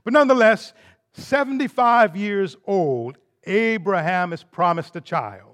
But 0.04 0.12
nonetheless, 0.12 0.74
75 1.14 2.16
years 2.16 2.56
old, 2.66 3.18
Abraham 3.44 4.32
is 4.32 4.42
promised 4.42 4.96
a 4.96 5.00
child. 5.00 5.51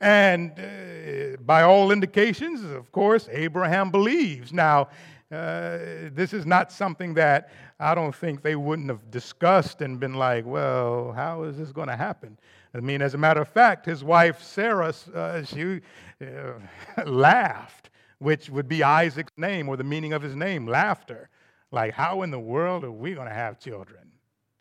And 0.00 0.52
uh, 0.58 1.36
by 1.44 1.62
all 1.62 1.90
indications, 1.90 2.62
of 2.62 2.90
course, 2.92 3.28
Abraham 3.30 3.90
believes. 3.90 4.52
Now, 4.52 4.88
uh, 5.30 6.10
this 6.12 6.32
is 6.32 6.46
not 6.46 6.70
something 6.70 7.14
that 7.14 7.50
I 7.80 7.94
don't 7.94 8.14
think 8.14 8.42
they 8.42 8.56
wouldn't 8.56 8.88
have 8.88 9.10
discussed 9.10 9.80
and 9.80 9.98
been 9.98 10.14
like, 10.14 10.44
well, 10.46 11.12
how 11.12 11.44
is 11.44 11.56
this 11.56 11.72
going 11.72 11.88
to 11.88 11.96
happen? 11.96 12.38
I 12.74 12.80
mean, 12.80 13.02
as 13.02 13.14
a 13.14 13.18
matter 13.18 13.40
of 13.40 13.48
fact, 13.48 13.86
his 13.86 14.04
wife 14.04 14.42
Sarah, 14.42 14.92
uh, 15.14 15.42
she 15.44 15.80
uh, 16.20 17.04
laughed, 17.06 17.90
which 18.18 18.50
would 18.50 18.68
be 18.68 18.82
Isaac's 18.82 19.32
name 19.36 19.68
or 19.68 19.76
the 19.76 19.84
meaning 19.84 20.12
of 20.12 20.22
his 20.22 20.36
name, 20.36 20.66
laughter. 20.66 21.28
Like, 21.70 21.94
how 21.94 22.22
in 22.22 22.30
the 22.30 22.38
world 22.38 22.84
are 22.84 22.92
we 22.92 23.14
going 23.14 23.28
to 23.28 23.34
have 23.34 23.58
children 23.58 24.12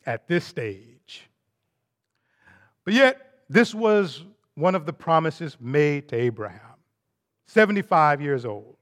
at 0.05 0.27
this 0.27 0.45
stage? 0.45 1.29
But 2.85 2.93
yet, 2.93 3.43
this 3.49 3.75
was 3.75 4.23
one 4.55 4.75
of 4.75 4.85
the 4.85 4.93
promises 4.93 5.57
made 5.59 6.09
to 6.09 6.15
Abraham, 6.15 6.77
75 7.47 8.21
years 8.21 8.45
old. 8.45 8.77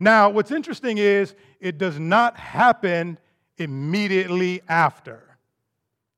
Now, 0.00 0.30
what's 0.30 0.50
interesting 0.50 0.98
is 0.98 1.34
it 1.60 1.78
does 1.78 1.98
not 1.98 2.36
happen 2.36 3.18
immediately 3.58 4.62
after. 4.68 5.38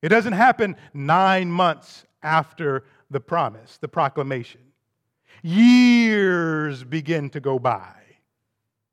It 0.02 0.10
doesn't 0.10 0.34
happen 0.34 0.76
nine 0.94 1.50
months 1.50 2.04
after 2.22 2.84
the 3.10 3.20
promise, 3.20 3.78
the 3.78 3.88
proclamation. 3.88 4.60
Years 5.42 6.84
begin 6.84 7.30
to 7.30 7.40
go 7.40 7.58
by. 7.58 7.94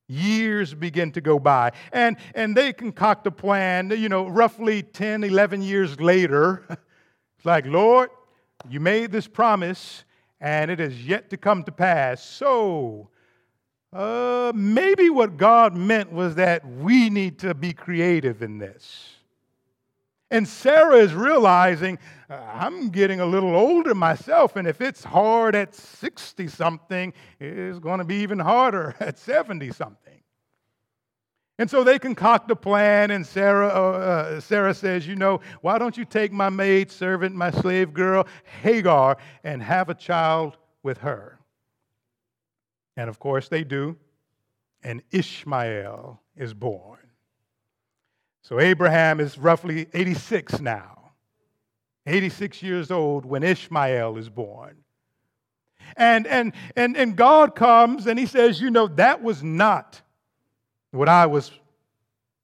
Years 0.08 0.74
begin 0.74 1.12
to 1.13 1.22
go 1.22 1.39
by. 1.39 1.72
And, 1.91 2.17
and 2.36 2.55
they 2.55 2.74
concoct 2.74 3.25
a 3.25 3.32
plan, 3.32 3.89
you 3.89 4.10
know, 4.10 4.27
roughly 4.27 4.84
10, 4.84 5.24
11 5.24 5.62
years 5.63 6.00
later. 6.00 6.63
it's 6.70 7.46
like, 7.46 7.65
Lord, 7.65 8.10
you 8.70 8.80
made 8.80 9.12
this 9.12 9.28
promise, 9.28 10.04
and 10.40 10.70
it 10.70 10.80
has 10.80 11.06
yet 11.06 11.30
to 11.32 11.38
come 11.38 11.64
to 11.64 11.72
pass. 11.72 12.24
So, 12.24 13.10
uh, 13.94 14.52
maybe 14.54 15.10
what 15.10 15.38
God 15.38 15.76
meant 15.76 16.12
was 16.12 16.36
that 16.36 16.68
we 16.68 17.10
need 17.10 17.40
to 17.40 17.54
be 17.54 17.74
creative 17.74 18.42
in 18.42 18.58
this. 18.58 19.16
And 20.32 20.48
Sarah 20.48 20.98
is 20.98 21.14
realizing, 21.14 21.98
uh, 22.30 22.34
I'm 22.34 22.90
getting 22.90 23.22
a 23.22 23.26
little 23.26 23.56
older 23.56 23.96
myself, 23.96 24.56
and 24.56 24.68
if 24.68 24.82
it's 24.82 25.04
hard 25.04 25.56
at 25.56 25.74
60 25.74 26.48
something, 26.48 27.14
it's 27.40 27.80
going 27.80 28.00
to 28.00 28.06
be 28.06 28.16
even 28.16 28.40
harder 28.40 28.96
at 29.00 29.18
70 29.18 29.72
something. 29.72 30.05
And 31.58 31.70
so 31.70 31.84
they 31.86 31.98
concoct 32.00 32.52
a 32.52 32.56
plan, 32.56 33.12
and 33.12 33.26
Sarah, 33.26 33.68
uh, 33.70 33.72
uh, 33.72 34.40
Sarah 34.42 34.74
says, 34.74 35.08
You 35.08 35.16
know, 35.16 35.40
why 35.62 35.78
don't 35.78 35.96
you 35.96 36.04
take 36.04 36.34
my 36.34 36.50
maid 36.50 36.92
servant, 36.92 37.34
my 37.34 37.50
slave 37.50 37.94
girl, 37.94 38.28
Hagar, 38.62 39.18
and 39.44 39.64
have 39.64 39.90
a 39.90 39.94
child 39.94 40.58
with 40.84 40.98
her? 41.00 41.40
And 42.98 43.10
of 43.10 43.20
course 43.20 43.48
they 43.48 43.64
do, 43.64 43.96
and 44.84 45.02
Ishmael 45.12 46.22
is 46.36 46.54
born. 46.54 47.00
So 48.42 48.60
Abraham 48.60 49.20
is 49.20 49.38
roughly 49.38 49.88
86 49.94 50.60
now, 50.60 51.12
86 52.06 52.62
years 52.62 52.92
old 52.92 53.26
when 53.26 53.44
Ishmael 53.44 54.18
is 54.18 54.30
born. 54.30 54.76
And, 55.98 56.28
and, 56.28 56.54
and, 56.76 56.98
and 56.98 57.16
God 57.16 57.56
comes 57.56 58.08
and 58.08 58.20
he 58.20 58.26
says, 58.26 58.60
You 58.60 58.72
know, 58.72 58.88
that 58.88 59.24
was 59.24 59.42
not 59.42 60.02
what 60.96 61.10
I 61.10 61.25
was 61.25 61.52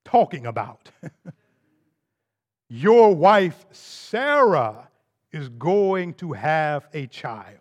talking 0.06 0.46
about. 0.46 0.90
Your 2.70 3.16
wife, 3.16 3.66
Sarah, 3.72 4.90
is 5.32 5.50
going 5.50 6.14
to 6.16 6.34
have 6.34 6.88
a 6.94 7.08
child. 7.08 7.58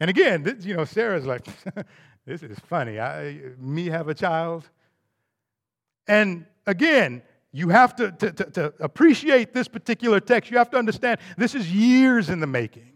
And 0.00 0.08
again, 0.08 0.42
this, 0.42 0.64
you 0.64 0.74
know, 0.74 0.84
Sarah's 0.84 1.26
like, 1.26 1.46
this 2.26 2.42
is 2.42 2.58
funny. 2.60 2.98
I, 2.98 3.38
me 3.58 3.86
have 3.86 4.08
a 4.08 4.14
child? 4.14 4.68
And 6.08 6.46
again, 6.66 7.22
you 7.52 7.68
have 7.68 7.94
to, 7.96 8.12
to, 8.12 8.32
to, 8.32 8.44
to 8.50 8.74
appreciate 8.80 9.52
this 9.52 9.68
particular 9.68 10.20
text. 10.20 10.50
You 10.50 10.58
have 10.58 10.70
to 10.70 10.78
understand 10.78 11.20
this 11.36 11.54
is 11.54 11.72
years 11.72 12.30
in 12.30 12.40
the 12.40 12.46
making. 12.46 12.92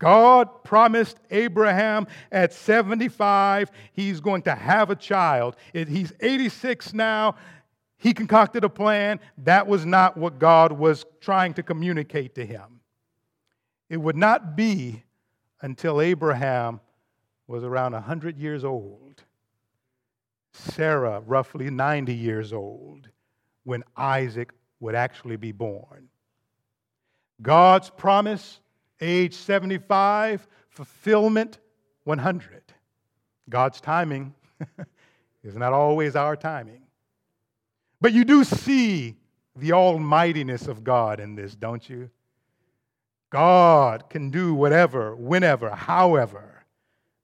God 0.00 0.64
promised 0.64 1.18
Abraham 1.30 2.08
at 2.32 2.52
75 2.52 3.70
he's 3.92 4.20
going 4.20 4.42
to 4.42 4.54
have 4.54 4.90
a 4.90 4.96
child. 4.96 5.56
He's 5.72 6.12
86 6.18 6.92
now. 6.94 7.36
He 7.98 8.14
concocted 8.14 8.64
a 8.64 8.70
plan. 8.70 9.20
That 9.38 9.66
was 9.66 9.84
not 9.84 10.16
what 10.16 10.38
God 10.38 10.72
was 10.72 11.04
trying 11.20 11.52
to 11.54 11.62
communicate 11.62 12.34
to 12.36 12.46
him. 12.46 12.80
It 13.90 13.98
would 13.98 14.16
not 14.16 14.56
be 14.56 15.04
until 15.60 16.00
Abraham 16.00 16.80
was 17.46 17.62
around 17.62 17.92
100 17.92 18.38
years 18.38 18.64
old, 18.64 19.22
Sarah, 20.52 21.20
roughly 21.26 21.68
90 21.68 22.14
years 22.14 22.54
old, 22.54 23.08
when 23.64 23.84
Isaac 23.98 24.52
would 24.78 24.94
actually 24.94 25.36
be 25.36 25.52
born. 25.52 26.08
God's 27.42 27.90
promise 27.90 28.59
Age 29.00 29.34
75, 29.34 30.46
fulfillment 30.68 31.58
100. 32.04 32.62
God's 33.48 33.80
timing 33.80 34.34
is 35.42 35.56
not 35.56 35.72
always 35.72 36.16
our 36.16 36.36
timing. 36.36 36.82
But 38.00 38.12
you 38.12 38.24
do 38.24 38.44
see 38.44 39.16
the 39.56 39.72
almightiness 39.72 40.68
of 40.68 40.84
God 40.84 41.20
in 41.20 41.34
this, 41.34 41.54
don't 41.54 41.88
you? 41.88 42.10
God 43.30 44.08
can 44.10 44.30
do 44.30 44.54
whatever, 44.54 45.14
whenever, 45.14 45.70
however. 45.70 46.64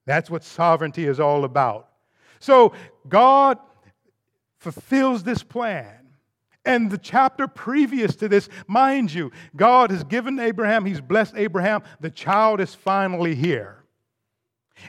That's 0.05 0.31
what 0.31 0.45
sovereignty 0.45 1.07
is 1.07 1.19
all 1.19 1.45
about. 1.45 1.89
So 2.39 2.73
God 3.09 3.59
fulfills 4.59 5.23
this 5.25 5.43
plan. 5.43 6.06
And 6.67 6.91
the 6.91 6.99
chapter 6.99 7.49
previous 7.49 8.17
to 8.17 8.29
this, 8.29 8.49
mind 8.67 9.15
you, 9.15 9.31
God 9.55 9.91
has 9.91 10.05
given 10.05 10.39
Abraham, 10.39 10.85
He's 10.85 11.01
blessed 11.01 11.35
Abraham, 11.37 11.83
the 12.01 12.11
child 12.11 12.61
is 12.61 12.75
finally 12.75 13.35
here. 13.35 13.85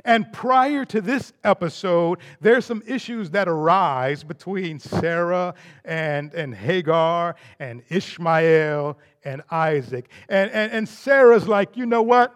And 0.03 0.31
prior 0.33 0.83
to 0.85 0.99
this 0.99 1.31
episode, 1.43 2.19
there's 2.41 2.65
some 2.65 2.83
issues 2.85 3.29
that 3.31 3.47
arise 3.47 4.23
between 4.23 4.79
Sarah 4.79 5.53
and, 5.85 6.33
and 6.33 6.53
Hagar 6.53 7.35
and 7.59 7.83
Ishmael 7.89 8.97
and 9.23 9.41
Isaac. 9.49 10.09
And, 10.27 10.51
and, 10.51 10.71
and 10.71 10.89
Sarah's 10.89 11.47
like, 11.47 11.77
you 11.77 11.85
know 11.85 12.01
what? 12.01 12.35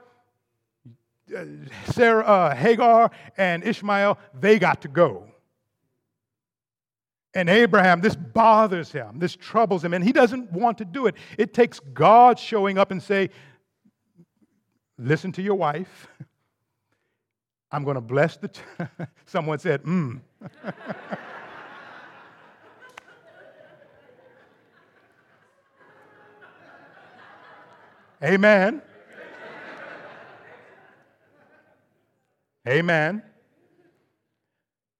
Sarah, 1.85 2.24
uh, 2.24 2.55
Hagar 2.55 3.11
and 3.37 3.63
Ishmael, 3.63 4.18
they 4.39 4.59
got 4.59 4.81
to 4.81 4.87
go. 4.87 5.30
And 7.33 7.50
Abraham, 7.50 8.01
this 8.01 8.15
bothers 8.15 8.91
him, 8.91 9.20
this 9.20 9.35
troubles 9.35 9.83
him, 9.83 9.94
and 9.94 10.03
he 10.03 10.11
doesn't 10.11 10.51
want 10.51 10.77
to 10.79 10.85
do 10.85 11.07
it. 11.07 11.15
It 11.37 11.53
takes 11.53 11.79
God 11.79 12.37
showing 12.37 12.77
up 12.77 12.91
and 12.91 13.01
say, 13.01 13.29
Listen 14.98 15.31
to 15.31 15.41
your 15.41 15.55
wife. 15.55 16.07
I'm 17.72 17.83
going 17.83 17.96
to 17.96 18.01
bless 18.01 18.37
the. 18.37 18.51
Someone 19.25 19.57
said, 19.57 19.81
mm. 19.83 20.20
Amen. 28.24 28.83
Amen. 32.67 33.24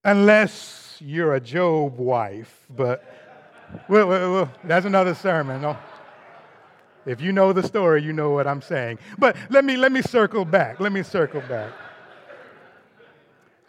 Unless 0.02 0.81
you're 1.02 1.34
a 1.34 1.40
Job 1.40 1.98
wife, 1.98 2.66
but 2.70 3.04
well, 3.88 4.06
well, 4.06 4.32
well, 4.32 4.52
that's 4.64 4.86
another 4.86 5.14
sermon. 5.14 5.62
No? 5.62 5.76
If 7.04 7.20
you 7.20 7.32
know 7.32 7.52
the 7.52 7.62
story, 7.62 8.02
you 8.02 8.12
know 8.12 8.30
what 8.30 8.46
I'm 8.46 8.62
saying. 8.62 8.98
But 9.18 9.36
let 9.50 9.64
me, 9.64 9.76
let 9.76 9.90
me 9.90 10.02
circle 10.02 10.44
back. 10.44 10.78
Let 10.78 10.92
me 10.92 11.02
circle 11.02 11.40
back. 11.42 11.72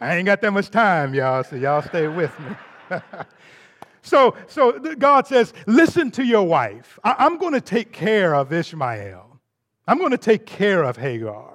I 0.00 0.16
ain't 0.16 0.26
got 0.26 0.40
that 0.42 0.52
much 0.52 0.70
time, 0.70 1.14
y'all, 1.14 1.42
so 1.42 1.56
y'all 1.56 1.82
stay 1.82 2.06
with 2.06 2.32
me. 2.40 3.00
so, 4.02 4.36
so 4.46 4.78
God 4.78 5.26
says, 5.26 5.52
listen 5.66 6.10
to 6.12 6.24
your 6.24 6.46
wife. 6.46 6.98
I, 7.02 7.14
I'm 7.18 7.38
going 7.38 7.54
to 7.54 7.60
take 7.60 7.92
care 7.92 8.34
of 8.34 8.52
Ishmael. 8.52 9.40
I'm 9.88 9.98
going 9.98 10.10
to 10.12 10.18
take 10.18 10.46
care 10.46 10.84
of 10.84 10.96
Hagar. 10.96 11.53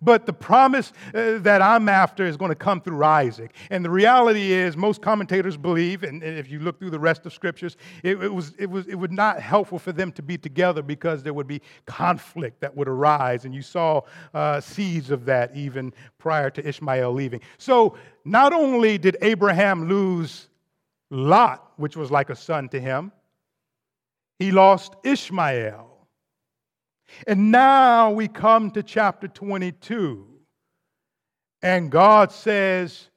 But 0.00 0.26
the 0.26 0.32
promise 0.32 0.92
uh, 1.14 1.38
that 1.38 1.62
I'm 1.62 1.88
after 1.88 2.24
is 2.24 2.36
going 2.36 2.50
to 2.50 2.54
come 2.54 2.80
through 2.80 3.04
Isaac. 3.04 3.54
And 3.70 3.84
the 3.84 3.90
reality 3.90 4.52
is, 4.52 4.76
most 4.76 5.02
commentators 5.02 5.56
believe, 5.56 6.02
and, 6.02 6.22
and 6.22 6.38
if 6.38 6.50
you 6.50 6.60
look 6.60 6.78
through 6.78 6.90
the 6.90 6.98
rest 6.98 7.26
of 7.26 7.32
scriptures, 7.32 7.76
it, 8.02 8.22
it, 8.22 8.32
was, 8.32 8.54
it, 8.58 8.70
was, 8.70 8.86
it 8.86 8.94
was 8.94 9.10
not 9.10 9.40
helpful 9.40 9.78
for 9.78 9.92
them 9.92 10.12
to 10.12 10.22
be 10.22 10.38
together 10.38 10.82
because 10.82 11.22
there 11.22 11.34
would 11.34 11.46
be 11.46 11.60
conflict 11.86 12.60
that 12.60 12.76
would 12.76 12.88
arise. 12.88 13.44
And 13.44 13.54
you 13.54 13.62
saw 13.62 14.02
uh, 14.34 14.60
seeds 14.60 15.10
of 15.10 15.24
that 15.26 15.56
even 15.56 15.92
prior 16.18 16.50
to 16.50 16.66
Ishmael 16.66 17.12
leaving. 17.12 17.40
So 17.58 17.96
not 18.24 18.52
only 18.52 18.98
did 18.98 19.16
Abraham 19.22 19.88
lose 19.88 20.48
Lot, 21.10 21.72
which 21.76 21.96
was 21.96 22.10
like 22.10 22.28
a 22.28 22.36
son 22.36 22.68
to 22.68 22.80
him, 22.80 23.12
he 24.38 24.52
lost 24.52 24.94
Ishmael. 25.04 25.87
And 27.26 27.50
now 27.50 28.10
we 28.10 28.28
come 28.28 28.70
to 28.72 28.82
chapter 28.82 29.28
22, 29.28 30.26
and 31.62 31.90
God 31.90 32.30
says, 32.30 33.08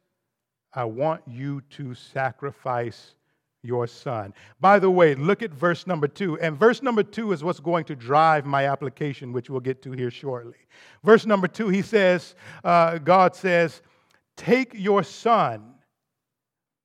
I 0.74 0.86
want 0.86 1.22
you 1.28 1.62
to 1.72 1.94
sacrifice 1.94 3.16
your 3.64 3.86
son. 3.88 4.34
By 4.60 4.80
the 4.80 4.90
way, 4.90 5.16
look 5.16 5.44
at 5.44 5.52
verse 5.52 5.86
number 5.86 6.08
two. 6.08 6.40
And 6.40 6.58
verse 6.58 6.82
number 6.82 7.04
two 7.04 7.32
is 7.32 7.44
what's 7.44 7.60
going 7.60 7.86
to 7.86 7.96
drive 7.96 8.46
my 8.46 8.68
application, 8.68 9.34
which 9.34 9.50
we'll 9.50 9.60
get 9.60 9.82
to 9.84 9.92
here 9.92 10.10
shortly. 10.10 10.58
Verse 11.04 11.26
number 11.26 11.48
two, 11.48 11.70
he 11.70 11.82
says, 11.82 12.36
uh, 12.64 12.98
God 12.98 13.36
says, 13.36 13.82
Take 14.38 14.74
your 14.74 15.04
son, 15.04 15.76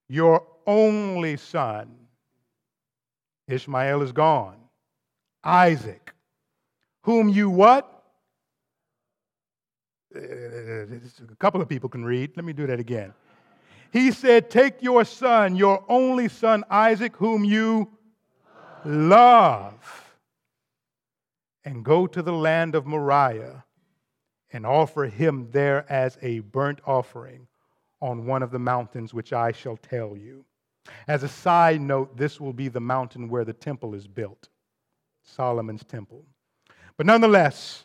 your 0.08 0.46
only 0.66 1.36
son. 1.36 1.94
Ishmael 3.48 4.02
is 4.02 4.12
gone. 4.12 4.56
Isaac 5.44 6.12
whom 7.06 7.28
you 7.28 7.48
what? 7.48 8.02
A 10.12 11.36
couple 11.38 11.62
of 11.62 11.68
people 11.68 11.88
can 11.88 12.04
read. 12.04 12.32
Let 12.36 12.44
me 12.44 12.52
do 12.52 12.66
that 12.66 12.80
again. 12.80 13.14
He 13.92 14.10
said, 14.10 14.50
Take 14.50 14.82
your 14.82 15.04
son, 15.04 15.54
your 15.54 15.84
only 15.88 16.28
son, 16.28 16.64
Isaac, 16.68 17.16
whom 17.16 17.44
you 17.44 17.88
love, 18.84 20.16
and 21.64 21.84
go 21.84 22.08
to 22.08 22.22
the 22.22 22.32
land 22.32 22.74
of 22.74 22.86
Moriah 22.86 23.64
and 24.52 24.66
offer 24.66 25.04
him 25.04 25.48
there 25.52 25.90
as 25.90 26.18
a 26.22 26.40
burnt 26.40 26.80
offering 26.86 27.46
on 28.00 28.26
one 28.26 28.42
of 28.42 28.50
the 28.50 28.58
mountains 28.58 29.14
which 29.14 29.32
I 29.32 29.52
shall 29.52 29.76
tell 29.76 30.16
you. 30.16 30.44
As 31.06 31.22
a 31.22 31.28
side 31.28 31.80
note, 31.80 32.16
this 32.16 32.40
will 32.40 32.52
be 32.52 32.66
the 32.66 32.80
mountain 32.80 33.28
where 33.28 33.44
the 33.44 33.52
temple 33.52 33.94
is 33.94 34.08
built, 34.08 34.48
Solomon's 35.22 35.84
temple. 35.84 36.24
But 36.96 37.06
nonetheless, 37.06 37.84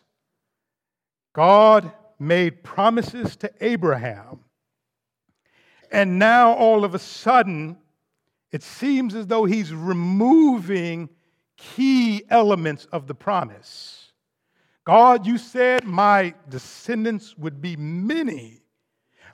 God 1.32 1.92
made 2.18 2.62
promises 2.62 3.36
to 3.36 3.50
Abraham. 3.60 4.40
And 5.90 6.18
now 6.18 6.52
all 6.52 6.84
of 6.84 6.94
a 6.94 6.98
sudden, 6.98 7.76
it 8.50 8.62
seems 8.62 9.14
as 9.14 9.26
though 9.26 9.44
he's 9.44 9.72
removing 9.72 11.10
key 11.56 12.24
elements 12.30 12.86
of 12.86 13.06
the 13.06 13.14
promise. 13.14 14.12
God, 14.84 15.26
you 15.26 15.38
said 15.38 15.84
my 15.84 16.34
descendants 16.48 17.36
would 17.36 17.60
be 17.60 17.76
many, 17.76 18.62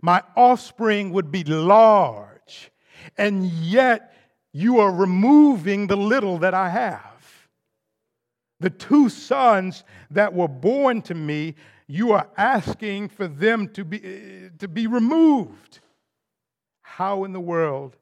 my 0.03 0.23
offspring 0.37 1.13
would 1.13 1.31
be 1.31 1.43
large, 1.45 2.71
and 3.17 3.47
yet 3.47 4.15
you 4.53 4.79
are 4.79 4.93
removing 4.93 5.87
the 5.87 5.97
little 5.97 6.39
that 6.39 6.55
I 6.55 6.69
have. 6.69 7.08
The 8.61 8.71
two 8.71 9.09
sons 9.09 9.85
that 10.11 10.35
were 10.35 10.49
born 10.49 11.03
to 11.03 11.15
me, 11.15 11.55
you 11.87 12.13
are 12.13 12.29
asking 12.37 13.09
for 13.09 13.29
them 13.29 13.69
to 13.71 13.85
be, 13.85 14.51
to 14.59 14.69
be 14.69 14.87
removed. 14.87 15.81
How 16.83 17.25
in 17.25 17.33
the 17.33 17.41
world 17.41 17.97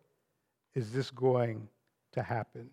is 0.74 0.92
this 0.92 1.10
going 1.10 1.68
to 2.12 2.22
happen? 2.22 2.70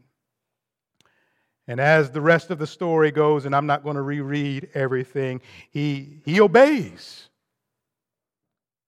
And 1.68 1.80
as 1.80 2.10
the 2.10 2.22
rest 2.22 2.50
of 2.50 2.60
the 2.60 2.68
story 2.68 3.12
goes, 3.12 3.46
and 3.46 3.56
I'm 3.56 3.66
not 3.66 3.84
going 3.84 3.96
to 3.96 4.02
reread 4.02 4.70
everything, 4.74 5.42
he, 5.72 6.20
he 6.26 6.42
obeys. 6.42 7.30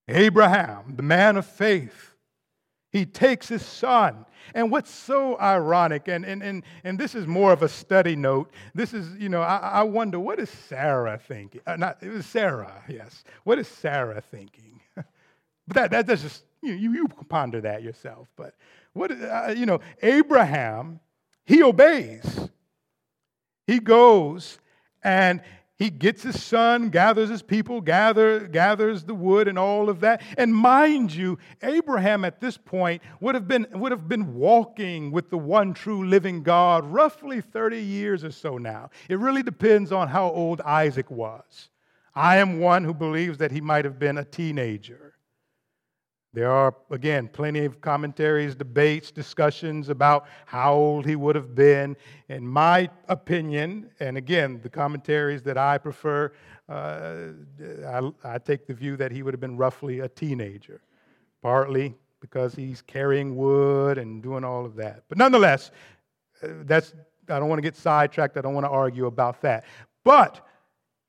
Abraham, 0.08 0.96
the 0.96 1.04
man 1.04 1.38
of 1.38 1.46
faith, 1.46 2.15
he 2.96 3.06
takes 3.06 3.50
his 3.50 3.66
son. 3.66 4.26
And 4.54 4.72
what's 4.72 4.90
so 4.90 5.38
ironic, 5.38 6.08
and, 6.08 6.24
and, 6.24 6.42
and, 6.42 6.64
and 6.86 6.98
this 6.98 7.14
is 7.14 7.28
more 7.28 7.52
of 7.52 7.62
a 7.62 7.68
study 7.68 8.16
note, 8.16 8.50
this 8.74 8.94
is, 8.94 9.10
you 9.18 9.28
know, 9.28 9.42
I, 9.42 9.58
I 9.58 9.84
wonder 9.84 10.18
what 10.18 10.40
is 10.40 10.50
Sarah 10.50 11.20
thinking? 11.28 11.60
Uh, 11.68 11.76
not, 11.76 11.98
it 12.02 12.08
was 12.08 12.26
Sarah, 12.26 12.82
yes. 12.88 13.26
What 13.44 13.60
is 13.60 13.68
Sarah 13.68 14.24
thinking? 14.32 14.80
but 14.96 15.06
that, 15.74 15.92
that, 15.92 16.08
that's 16.08 16.22
just, 16.22 16.46
you, 16.62 16.72
you, 16.72 16.94
you 16.94 17.08
ponder 17.28 17.60
that 17.60 17.84
yourself. 17.84 18.30
But 18.38 18.56
what, 18.94 19.12
uh, 19.12 19.54
you 19.58 19.66
know, 19.66 19.82
Abraham, 20.02 21.02
he 21.46 21.64
obeys. 21.64 22.50
He 23.68 23.80
goes 23.80 24.58
and 25.04 25.42
he 25.78 25.90
gets 25.90 26.24
his 26.24 26.42
son, 26.42 26.90
gathers 26.90 27.30
his 27.30 27.42
people, 27.42 27.82
gather, 27.82 28.48
gathers 28.48 29.04
the 29.04 29.14
wood 29.14 29.48
and 29.50 29.60
all 29.60 29.90
of 29.90 30.00
that. 30.00 30.22
And 30.38 30.56
mind 30.56 31.14
you, 31.14 31.38
Abraham 31.62 32.24
at 32.24 32.40
this 32.40 32.58
point 32.58 33.02
would 33.20 33.36
have, 33.36 33.48
been, 33.48 33.68
would 33.74 33.92
have 33.92 34.08
been 34.08 34.36
walking 34.36 35.12
with 35.12 35.30
the 35.30 35.38
one 35.38 35.74
true 35.74 36.08
living 36.08 36.44
God 36.44 36.86
roughly 36.86 37.42
30 37.42 37.82
years 37.82 38.24
or 38.24 38.32
so 38.32 38.58
now. 38.58 38.90
It 39.10 39.20
really 39.20 39.44
depends 39.44 39.92
on 39.92 40.08
how 40.08 40.32
old 40.32 40.62
Isaac 40.62 41.12
was. 41.12 41.70
I 42.16 42.38
am 42.38 42.60
one 42.60 42.86
who 42.86 42.94
believes 42.94 43.38
that 43.40 43.52
he 43.52 43.60
might 43.60 43.84
have 43.84 44.00
been 44.00 44.18
a 44.18 44.24
teenager. 44.24 45.05
There 46.36 46.52
are, 46.52 46.76
again, 46.92 47.30
plenty 47.30 47.64
of 47.64 47.80
commentaries, 47.80 48.56
debates, 48.56 49.10
discussions 49.10 49.88
about 49.88 50.28
how 50.46 50.74
old 50.74 51.06
he 51.06 51.16
would 51.16 51.34
have 51.34 51.56
been. 51.56 51.96
In 52.28 52.46
my 52.46 52.90
opinion, 53.08 53.90
and 54.02 54.18
again, 54.18 54.60
the 54.62 54.68
commentaries 54.70 55.42
that 55.44 55.58
I 55.58 55.78
prefer, 55.78 56.34
uh, 56.68 57.28
I, 57.88 58.12
I 58.26 58.38
take 58.38 58.68
the 58.68 58.74
view 58.74 58.98
that 58.98 59.14
he 59.14 59.24
would 59.24 59.34
have 59.34 59.40
been 59.40 59.56
roughly 59.56 60.02
a 60.02 60.10
teenager, 60.10 60.82
partly 61.42 61.96
because 62.20 62.54
he's 62.54 62.82
carrying 62.82 63.38
wood 63.38 63.98
and 63.98 64.22
doing 64.22 64.44
all 64.44 64.66
of 64.66 64.76
that. 64.76 65.04
But 65.08 65.18
nonetheless, 65.18 65.72
uh, 66.44 66.48
that's, 66.64 66.94
I 67.30 67.40
don't 67.40 67.48
want 67.48 67.60
to 67.60 67.64
get 67.64 67.78
sidetracked. 67.78 68.36
I 68.36 68.42
don't 68.42 68.54
want 68.54 68.66
to 68.66 68.72
argue 68.72 69.06
about 69.06 69.40
that. 69.44 69.64
But 70.04 70.46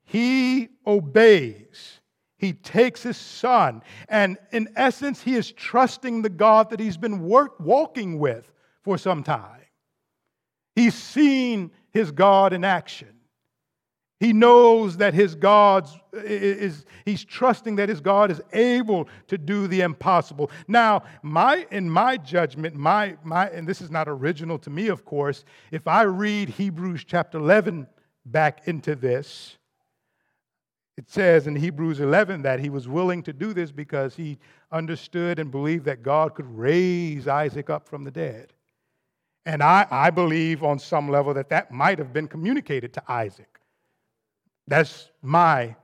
he 0.04 0.68
obeys 0.86 1.98
he 2.38 2.52
takes 2.52 3.02
his 3.02 3.16
son, 3.16 3.82
and 4.08 4.36
in 4.52 4.68
essence, 4.76 5.22
he 5.22 5.34
is 5.34 5.52
trusting 5.52 6.22
the 6.22 6.28
God 6.28 6.70
that 6.70 6.80
he's 6.80 6.98
been 6.98 7.22
work, 7.22 7.58
walking 7.58 8.18
with 8.18 8.50
for 8.82 8.98
some 8.98 9.22
time. 9.22 9.62
He's 10.74 10.94
seen 10.94 11.70
his 11.90 12.10
God 12.10 12.52
in 12.52 12.62
action. 12.62 13.16
He 14.20 14.32
knows 14.32 14.96
that 14.98 15.12
his 15.12 15.34
God 15.34 15.88
is, 16.14 16.86
he's 17.04 17.22
trusting 17.22 17.76
that 17.76 17.88
his 17.88 18.00
God 18.00 18.30
is 18.30 18.40
able 18.52 19.08
to 19.28 19.36
do 19.36 19.66
the 19.66 19.82
impossible. 19.82 20.50
Now, 20.68 21.02
my, 21.22 21.66
in 21.70 21.90
my 21.90 22.16
judgment, 22.16 22.74
my, 22.74 23.16
my, 23.24 23.48
and 23.50 23.68
this 23.68 23.82
is 23.82 23.90
not 23.90 24.08
original 24.08 24.58
to 24.60 24.70
me, 24.70 24.88
of 24.88 25.04
course, 25.04 25.44
if 25.70 25.86
I 25.86 26.02
read 26.02 26.48
Hebrews 26.48 27.04
chapter 27.04 27.36
11 27.36 27.86
back 28.24 28.66
into 28.66 28.94
this, 28.94 29.55
it 30.96 31.10
says 31.10 31.46
in 31.46 31.54
Hebrews 31.54 32.00
11 32.00 32.42
that 32.42 32.58
he 32.58 32.70
was 32.70 32.88
willing 32.88 33.22
to 33.24 33.32
do 33.32 33.52
this 33.52 33.70
because 33.70 34.16
he 34.16 34.38
understood 34.72 35.38
and 35.38 35.50
believed 35.50 35.84
that 35.84 36.02
God 36.02 36.34
could 36.34 36.46
raise 36.46 37.28
Isaac 37.28 37.68
up 37.68 37.86
from 37.86 38.02
the 38.04 38.10
dead. 38.10 38.52
And 39.44 39.62
I, 39.62 39.86
I 39.90 40.10
believe 40.10 40.64
on 40.64 40.78
some 40.78 41.08
level 41.08 41.34
that 41.34 41.50
that 41.50 41.70
might 41.70 41.98
have 41.98 42.12
been 42.12 42.26
communicated 42.26 42.94
to 42.94 43.02
Isaac. 43.08 43.60
That's 44.66 45.10
my 45.22 45.76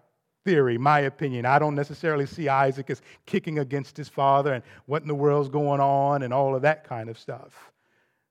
theory, 0.45 0.79
my 0.79 1.01
opinion. 1.01 1.47
I 1.47 1.59
don't 1.59 1.75
necessarily 1.75 2.27
see 2.27 2.49
Isaac 2.49 2.91
as 2.91 3.03
kicking 3.27 3.59
against 3.59 3.97
his 3.97 4.09
father 4.09 4.55
and 4.55 4.65
what 4.87 5.03
in 5.03 5.09
the 5.09 5.15
world's 5.15 5.49
going 5.49 5.81
on 5.81 6.23
and 6.23 6.35
all 6.35 6.57
of 6.57 6.63
that 6.63 6.85
kind 6.85 7.09
of 7.09 7.19
stuff. 7.19 7.71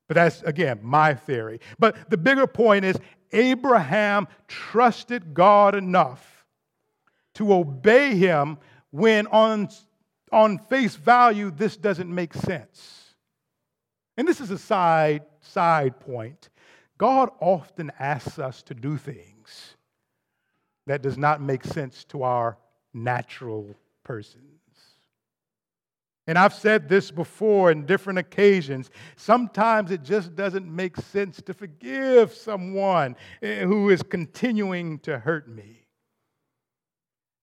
But 0.08 0.16
that's, 0.16 0.42
again, 0.42 0.80
my 0.82 1.14
theory. 1.14 1.62
But 1.80 2.10
the 2.10 2.18
bigger 2.18 2.48
point 2.48 2.84
is 2.84 2.98
Abraham 3.32 4.28
trusted 4.50 5.34
God 5.34 5.74
enough 5.76 6.31
to 7.36 7.54
obey 7.54 8.16
him 8.16 8.58
when 8.92 9.28
on, 9.28 9.70
on 10.32 10.58
face 10.58 10.96
value 10.96 11.52
this 11.52 11.78
doesn't 11.78 12.14
make 12.14 12.34
sense. 12.34 13.16
And 14.18 14.28
this 14.28 14.42
is 14.42 14.52
a 14.52 14.58
side, 14.58 15.24
side 15.40 16.00
point. 16.00 16.50
God 16.98 17.30
often 17.40 17.92
asks 17.98 18.38
us 18.38 18.62
to 18.64 18.74
do 18.74 18.98
things 18.98 19.76
that 20.88 21.02
does 21.02 21.18
not 21.18 21.42
make 21.42 21.64
sense 21.64 22.04
to 22.06 22.24
our 22.24 22.58
natural 22.94 23.76
persons. 24.04 24.46
And 26.28 26.38
I've 26.38 26.54
said 26.54 26.88
this 26.88 27.10
before 27.10 27.72
in 27.72 27.86
different 27.86 28.20
occasions. 28.20 28.90
Sometimes 29.16 29.92
it 29.92 30.04
just 30.04 30.36
doesn't 30.36 30.66
make 30.66 30.96
sense 30.98 31.42
to 31.42 31.54
forgive 31.54 32.34
someone 32.34 33.16
eh, 33.42 33.66
who 33.66 33.90
is 33.90 34.04
continuing 34.04 35.00
to 35.00 35.18
hurt 35.18 35.50
me. 35.50 35.81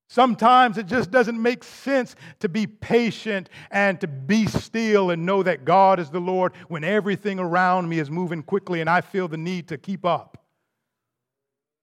Sometimes 0.09 0.79
it 0.79 0.87
just 0.87 1.11
doesn't 1.11 1.41
make 1.41 1.63
sense 1.63 2.17
to 2.41 2.49
be 2.49 2.67
patient 2.67 3.51
and 3.71 4.01
to 4.01 4.07
be 4.09 4.47
still 4.47 5.11
and 5.11 5.27
know 5.27 5.43
that 5.43 5.67
God 5.67 6.01
is 6.01 6.09
the 6.09 6.21
Lord 6.21 6.55
when 6.69 6.83
everything 6.83 7.39
around 7.39 7.91
me 7.91 7.99
is 7.99 8.11
moving 8.11 8.43
quickly 8.43 8.81
and 8.81 8.89
I 8.89 9.03
feel 9.03 9.29
the 9.29 9.37
need 9.37 9.69
to 9.69 9.77
keep 9.77 10.07
up. 10.07 10.43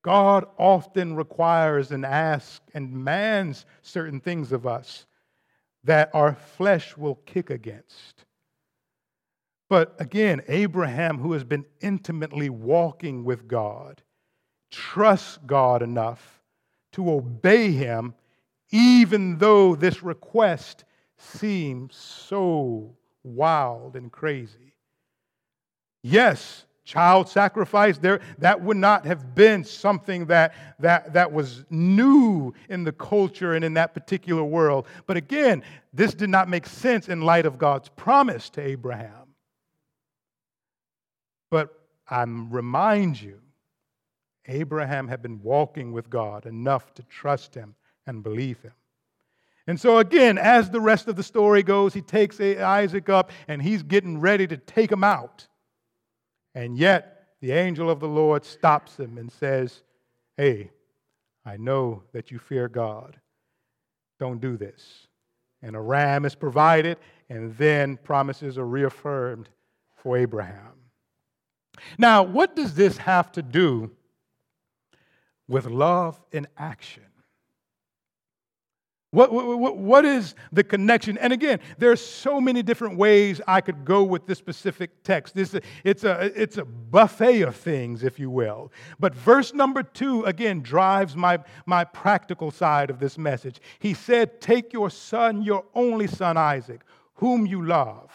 God 0.03 0.45
often 0.57 1.15
requires 1.15 1.91
and 1.91 2.03
asks 2.03 2.61
and 2.73 2.91
demands 2.91 3.65
certain 3.83 4.19
things 4.19 4.51
of 4.51 4.65
us 4.65 5.05
that 5.83 6.09
our 6.13 6.33
flesh 6.33 6.97
will 6.97 7.15
kick 7.25 7.51
against. 7.51 8.25
But 9.69 9.95
again, 9.99 10.41
Abraham, 10.47 11.19
who 11.19 11.33
has 11.33 11.43
been 11.43 11.65
intimately 11.79 12.49
walking 12.49 13.23
with 13.23 13.47
God, 13.47 14.01
trusts 14.71 15.37
God 15.45 15.83
enough 15.83 16.34
to 16.95 17.11
obey 17.11 17.71
him, 17.71 18.13
even 18.71 19.37
though 19.37 19.75
this 19.75 20.01
request 20.01 20.85
seems 21.17 21.95
so 21.95 22.95
wild 23.23 23.95
and 23.95 24.11
crazy. 24.11 24.73
Yes, 26.01 26.65
child 26.85 27.27
sacrifice 27.27 27.97
there 27.97 28.21
that 28.37 28.61
would 28.61 28.77
not 28.77 29.05
have 29.05 29.35
been 29.35 29.63
something 29.63 30.27
that, 30.27 30.53
that, 30.79 31.11
that 31.13 31.31
was 31.31 31.65
new 31.69 32.53
in 32.69 32.83
the 32.83 32.91
culture 32.91 33.53
and 33.53 33.65
in 33.65 33.73
that 33.73 33.95
particular 33.95 34.43
world 34.43 34.85
but 35.07 35.17
again 35.17 35.63
this 35.93 36.13
did 36.13 36.29
not 36.29 36.47
make 36.47 36.67
sense 36.67 37.09
in 37.09 37.21
light 37.21 37.47
of 37.47 37.57
god's 37.57 37.89
promise 37.89 38.51
to 38.51 38.61
abraham 38.61 39.33
but 41.49 41.73
i 42.07 42.21
remind 42.21 43.19
you 43.19 43.41
Abraham 44.47 45.07
had 45.07 45.21
been 45.21 45.41
walking 45.41 45.91
with 45.91 46.09
God 46.09 46.45
enough 46.45 46.93
to 46.95 47.03
trust 47.03 47.55
him 47.55 47.75
and 48.05 48.23
believe 48.23 48.61
him. 48.61 48.73
And 49.67 49.79
so, 49.79 49.97
again, 49.97 50.37
as 50.37 50.69
the 50.69 50.79
rest 50.79 51.07
of 51.07 51.15
the 51.15 51.23
story 51.23 51.63
goes, 51.63 51.93
he 51.93 52.01
takes 52.01 52.39
Isaac 52.39 53.09
up 53.09 53.31
and 53.47 53.61
he's 53.61 53.81
getting 53.81 54.19
ready 54.19 54.45
to 54.47 54.57
take 54.57 54.91
him 54.91 55.03
out. 55.03 55.47
And 56.53 56.77
yet, 56.77 57.29
the 57.41 57.51
angel 57.51 57.89
of 57.89 57.99
the 57.99 58.07
Lord 58.07 58.45
stops 58.45 58.99
him 58.99 59.17
and 59.17 59.31
says, 59.31 59.81
Hey, 60.37 60.71
I 61.45 61.57
know 61.57 62.03
that 62.13 62.31
you 62.31 62.39
fear 62.39 62.67
God. 62.67 63.19
Don't 64.19 64.39
do 64.39 64.55
this. 64.57 65.07
And 65.61 65.75
a 65.75 65.81
ram 65.81 66.25
is 66.25 66.35
provided, 66.35 66.97
and 67.29 67.55
then 67.57 67.97
promises 67.97 68.57
are 68.57 68.65
reaffirmed 68.65 69.49
for 69.95 70.17
Abraham. 70.17 70.73
Now, 71.97 72.23
what 72.23 72.55
does 72.55 72.75
this 72.75 72.97
have 72.97 73.31
to 73.33 73.41
do 73.41 73.91
with 75.47 75.65
love 75.65 76.19
in 76.31 76.47
action. 76.57 77.03
What, 79.11 79.31
what, 79.31 79.77
what 79.77 80.03
is 80.03 80.35
the 80.51 80.63
connection? 80.63 81.17
And 81.19 81.31
again, 81.31 81.61
there 81.77 81.89
are 81.89 81.95
so 81.95 82.41
many 82.41 82.61
different 82.61 82.97
ways 82.97 83.39
I 83.47 83.61
could 83.61 83.85
go 83.85 84.03
with 84.03 84.25
this 84.25 84.37
specific 84.37 85.03
text. 85.03 85.33
This, 85.33 85.55
it's, 85.85 86.03
a, 86.03 86.31
it's 86.35 86.57
a 86.57 86.65
buffet 86.65 87.43
of 87.43 87.55
things, 87.55 88.03
if 88.03 88.19
you 88.19 88.29
will. 88.29 88.73
But 88.99 89.15
verse 89.15 89.53
number 89.53 89.83
two, 89.83 90.25
again, 90.25 90.61
drives 90.61 91.15
my, 91.15 91.39
my 91.65 91.85
practical 91.85 92.51
side 92.51 92.89
of 92.89 92.99
this 92.99 93.17
message. 93.17 93.61
He 93.79 93.93
said, 93.93 94.41
Take 94.41 94.73
your 94.73 94.89
son, 94.89 95.43
your 95.43 95.63
only 95.73 96.07
son 96.07 96.35
Isaac, 96.35 96.81
whom 97.13 97.45
you 97.45 97.65
love. 97.65 98.11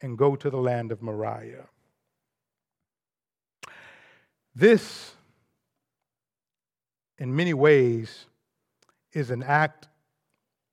and 0.00 0.16
go 0.16 0.36
to 0.36 0.50
the 0.50 0.58
land 0.58 0.92
of 0.92 1.02
Moriah. 1.02 1.66
This, 4.54 5.12
in 7.18 7.34
many 7.34 7.54
ways, 7.54 8.26
is 9.12 9.30
an 9.30 9.42
act 9.42 9.88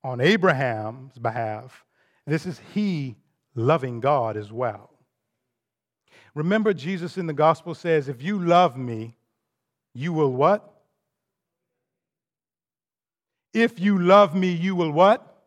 on 0.04 0.22
Abraham's 0.22 1.18
behalf. 1.18 1.84
This 2.28 2.46
is 2.46 2.62
he 2.74 3.16
loving 3.56 4.00
God 4.00 4.38
as 4.38 4.52
well. 4.52 4.92
Remember, 6.36 6.74
Jesus 6.74 7.18
in 7.18 7.28
the 7.28 7.34
gospel 7.34 7.74
says, 7.74 8.08
If 8.10 8.22
you 8.22 8.40
love 8.40 8.78
me, 8.78 9.16
you 9.94 10.12
will 10.14 10.34
what? 10.34 10.72
If 13.54 13.80
you 13.80 13.98
love 13.98 14.36
me, 14.36 14.52
you 14.52 14.76
will 14.76 14.92
what? 14.92 15.44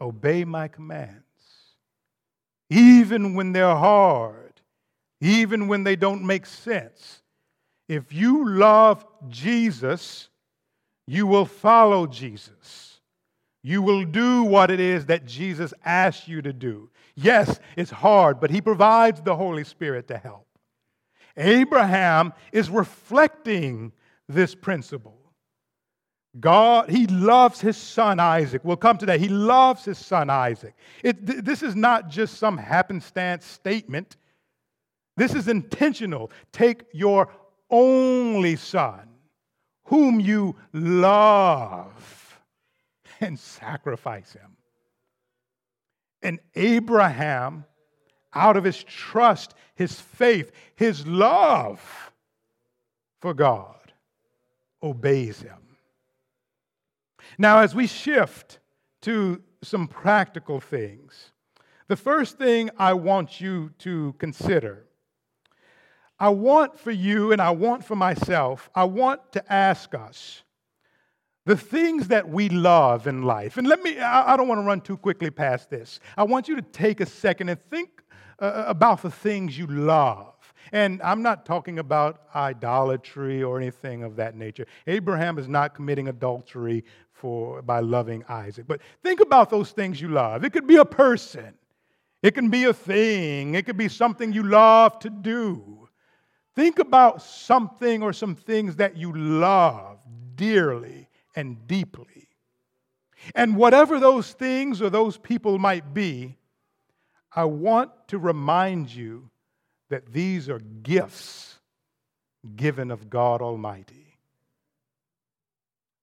Obey 0.00 0.44
my 0.44 0.68
commands. 0.68 1.22
Even 2.68 3.34
when 3.34 3.52
they're 3.52 3.74
hard, 3.74 4.60
even 5.20 5.68
when 5.68 5.84
they 5.84 5.96
don't 5.96 6.22
make 6.22 6.44
sense. 6.44 7.22
If 7.88 8.12
you 8.12 8.48
love 8.48 9.04
Jesus, 9.28 10.28
you 11.06 11.26
will 11.26 11.46
follow 11.46 12.06
Jesus. 12.06 13.00
You 13.62 13.82
will 13.82 14.04
do 14.04 14.42
what 14.42 14.70
it 14.70 14.80
is 14.80 15.06
that 15.06 15.26
Jesus 15.26 15.72
asked 15.84 16.28
you 16.28 16.42
to 16.42 16.52
do. 16.52 16.90
Yes, 17.14 17.60
it's 17.76 17.90
hard, 17.90 18.40
but 18.40 18.50
He 18.50 18.60
provides 18.60 19.20
the 19.20 19.36
Holy 19.36 19.64
Spirit 19.64 20.08
to 20.08 20.18
help. 20.18 20.46
Abraham 21.36 22.32
is 22.52 22.70
reflecting 22.70 23.92
this 24.28 24.54
principle. 24.54 25.18
God, 26.38 26.90
he 26.90 27.06
loves 27.06 27.60
his 27.60 27.76
son 27.76 28.18
Isaac. 28.18 28.64
We'll 28.64 28.76
come 28.76 28.98
to 28.98 29.06
that. 29.06 29.20
He 29.20 29.28
loves 29.28 29.84
his 29.84 29.98
son 29.98 30.30
Isaac. 30.30 30.74
It, 31.02 31.26
th- 31.26 31.44
this 31.44 31.62
is 31.62 31.76
not 31.76 32.08
just 32.08 32.38
some 32.38 32.58
happenstance 32.58 33.44
statement. 33.44 34.16
This 35.16 35.34
is 35.34 35.46
intentional. 35.46 36.32
Take 36.52 36.84
your 36.92 37.28
only 37.70 38.56
son, 38.56 39.08
whom 39.84 40.20
you 40.20 40.56
love, 40.72 42.40
and 43.20 43.38
sacrifice 43.38 44.32
him. 44.32 44.56
And 46.22 46.40
Abraham, 46.54 47.64
out 48.32 48.56
of 48.56 48.64
his 48.64 48.82
trust, 48.82 49.54
his 49.74 50.00
faith, 50.00 50.52
his 50.74 51.06
love 51.06 52.12
for 53.20 53.34
God, 53.34 53.92
obeys 54.82 55.40
him. 55.40 55.76
Now, 57.38 57.60
as 57.60 57.74
we 57.74 57.86
shift 57.86 58.58
to 59.02 59.42
some 59.62 59.88
practical 59.88 60.60
things, 60.60 61.32
the 61.88 61.96
first 61.96 62.38
thing 62.38 62.70
I 62.78 62.94
want 62.94 63.40
you 63.40 63.70
to 63.80 64.14
consider, 64.18 64.86
I 66.24 66.30
want 66.30 66.78
for 66.78 66.90
you 66.90 67.32
and 67.32 67.42
I 67.42 67.50
want 67.50 67.84
for 67.84 67.96
myself, 67.96 68.70
I 68.74 68.84
want 68.84 69.32
to 69.32 69.52
ask 69.52 69.94
us 69.94 70.42
the 71.44 71.54
things 71.54 72.08
that 72.08 72.30
we 72.30 72.48
love 72.48 73.06
in 73.06 73.24
life. 73.24 73.58
And 73.58 73.66
let 73.66 73.82
me, 73.82 73.98
I 73.98 74.34
don't 74.38 74.48
want 74.48 74.58
to 74.58 74.62
run 74.62 74.80
too 74.80 74.96
quickly 74.96 75.28
past 75.28 75.68
this. 75.68 76.00
I 76.16 76.22
want 76.22 76.48
you 76.48 76.56
to 76.56 76.62
take 76.62 77.02
a 77.02 77.04
second 77.04 77.50
and 77.50 77.60
think 77.68 78.02
uh, 78.38 78.64
about 78.66 79.02
the 79.02 79.10
things 79.10 79.58
you 79.58 79.66
love. 79.66 80.32
And 80.72 81.02
I'm 81.02 81.20
not 81.20 81.44
talking 81.44 81.78
about 81.78 82.22
idolatry 82.34 83.42
or 83.42 83.60
anything 83.60 84.02
of 84.02 84.16
that 84.16 84.34
nature. 84.34 84.64
Abraham 84.86 85.36
is 85.36 85.46
not 85.46 85.74
committing 85.74 86.08
adultery 86.08 86.84
for, 87.12 87.60
by 87.60 87.80
loving 87.80 88.24
Isaac. 88.30 88.64
But 88.66 88.80
think 89.02 89.20
about 89.20 89.50
those 89.50 89.72
things 89.72 90.00
you 90.00 90.08
love. 90.08 90.42
It 90.42 90.54
could 90.54 90.66
be 90.66 90.76
a 90.76 90.86
person, 90.86 91.52
it 92.22 92.30
can 92.30 92.48
be 92.48 92.64
a 92.64 92.72
thing, 92.72 93.56
it 93.56 93.66
could 93.66 93.76
be 93.76 93.90
something 93.90 94.32
you 94.32 94.44
love 94.44 94.98
to 95.00 95.10
do. 95.10 95.83
Think 96.54 96.78
about 96.78 97.22
something 97.22 98.02
or 98.02 98.12
some 98.12 98.36
things 98.36 98.76
that 98.76 98.96
you 98.96 99.12
love 99.12 99.98
dearly 100.36 101.08
and 101.34 101.66
deeply. 101.66 102.28
And 103.34 103.56
whatever 103.56 103.98
those 103.98 104.32
things 104.32 104.82
or 104.82 104.90
those 104.90 105.16
people 105.16 105.58
might 105.58 105.94
be, 105.94 106.36
I 107.34 107.44
want 107.44 107.90
to 108.08 108.18
remind 108.18 108.94
you 108.94 109.30
that 109.88 110.12
these 110.12 110.48
are 110.48 110.60
gifts 110.60 111.58
given 112.56 112.90
of 112.90 113.10
God 113.10 113.42
Almighty. 113.42 114.18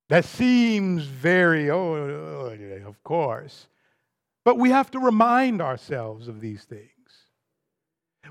That 0.09 0.25
seems 0.25 1.03
very, 1.03 1.69
oh, 1.69 1.95
oh 1.95 2.87
of 2.87 3.01
course. 3.03 3.67
But 4.43 4.57
we 4.57 4.71
have 4.71 4.91
to 4.91 4.99
remind 4.99 5.61
ourselves 5.61 6.27
of 6.27 6.41
these 6.41 6.63
things. 6.63 6.89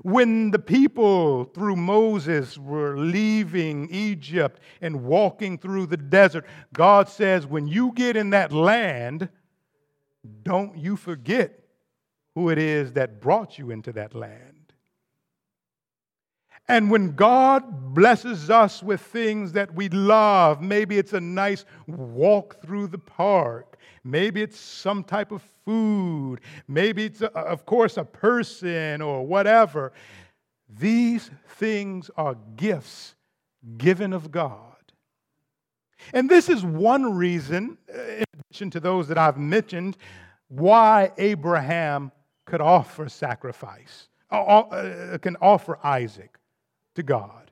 When 0.03 0.51
the 0.51 0.59
people 0.59 1.45
through 1.45 1.75
Moses 1.75 2.57
were 2.57 2.97
leaving 2.97 3.89
Egypt 3.91 4.59
and 4.81 5.03
walking 5.03 5.57
through 5.57 5.87
the 5.87 5.97
desert, 5.97 6.45
God 6.73 7.09
says, 7.09 7.45
when 7.45 7.67
you 7.67 7.91
get 7.93 8.15
in 8.15 8.29
that 8.31 8.51
land, 8.51 9.29
don't 10.43 10.77
you 10.77 10.95
forget 10.95 11.59
who 12.35 12.49
it 12.49 12.57
is 12.57 12.93
that 12.93 13.19
brought 13.19 13.59
you 13.59 13.71
into 13.71 13.91
that 13.93 14.15
land. 14.15 14.60
And 16.67 16.89
when 16.89 17.15
God 17.15 17.93
blesses 17.93 18.49
us 18.49 18.81
with 18.81 19.01
things 19.01 19.51
that 19.53 19.73
we 19.73 19.89
love, 19.89 20.61
maybe 20.61 20.97
it's 20.97 21.13
a 21.13 21.19
nice 21.19 21.65
walk 21.87 22.61
through 22.61 22.87
the 22.87 22.97
park, 22.97 23.77
maybe 24.03 24.41
it's 24.41 24.59
some 24.59 25.03
type 25.03 25.31
of 25.31 25.41
food, 25.65 26.39
maybe 26.67 27.05
it's, 27.05 27.21
a, 27.21 27.31
of 27.37 27.65
course, 27.65 27.97
a 27.97 28.05
person 28.05 29.01
or 29.01 29.25
whatever. 29.25 29.91
These 30.69 31.29
things 31.55 32.09
are 32.15 32.37
gifts 32.55 33.15
given 33.77 34.13
of 34.13 34.31
God. 34.31 34.67
And 36.13 36.29
this 36.29 36.49
is 36.49 36.63
one 36.63 37.15
reason, 37.15 37.77
in 37.89 38.23
addition 38.39 38.69
to 38.71 38.79
those 38.79 39.07
that 39.09 39.17
I've 39.17 39.37
mentioned, 39.37 39.97
why 40.47 41.11
Abraham 41.17 42.11
could 42.45 42.61
offer 42.61 43.07
sacrifice, 43.09 44.07
uh, 44.31 44.41
uh, 44.41 45.17
can 45.17 45.35
offer 45.41 45.77
Isaac 45.83 46.37
to 46.95 47.03
God. 47.03 47.51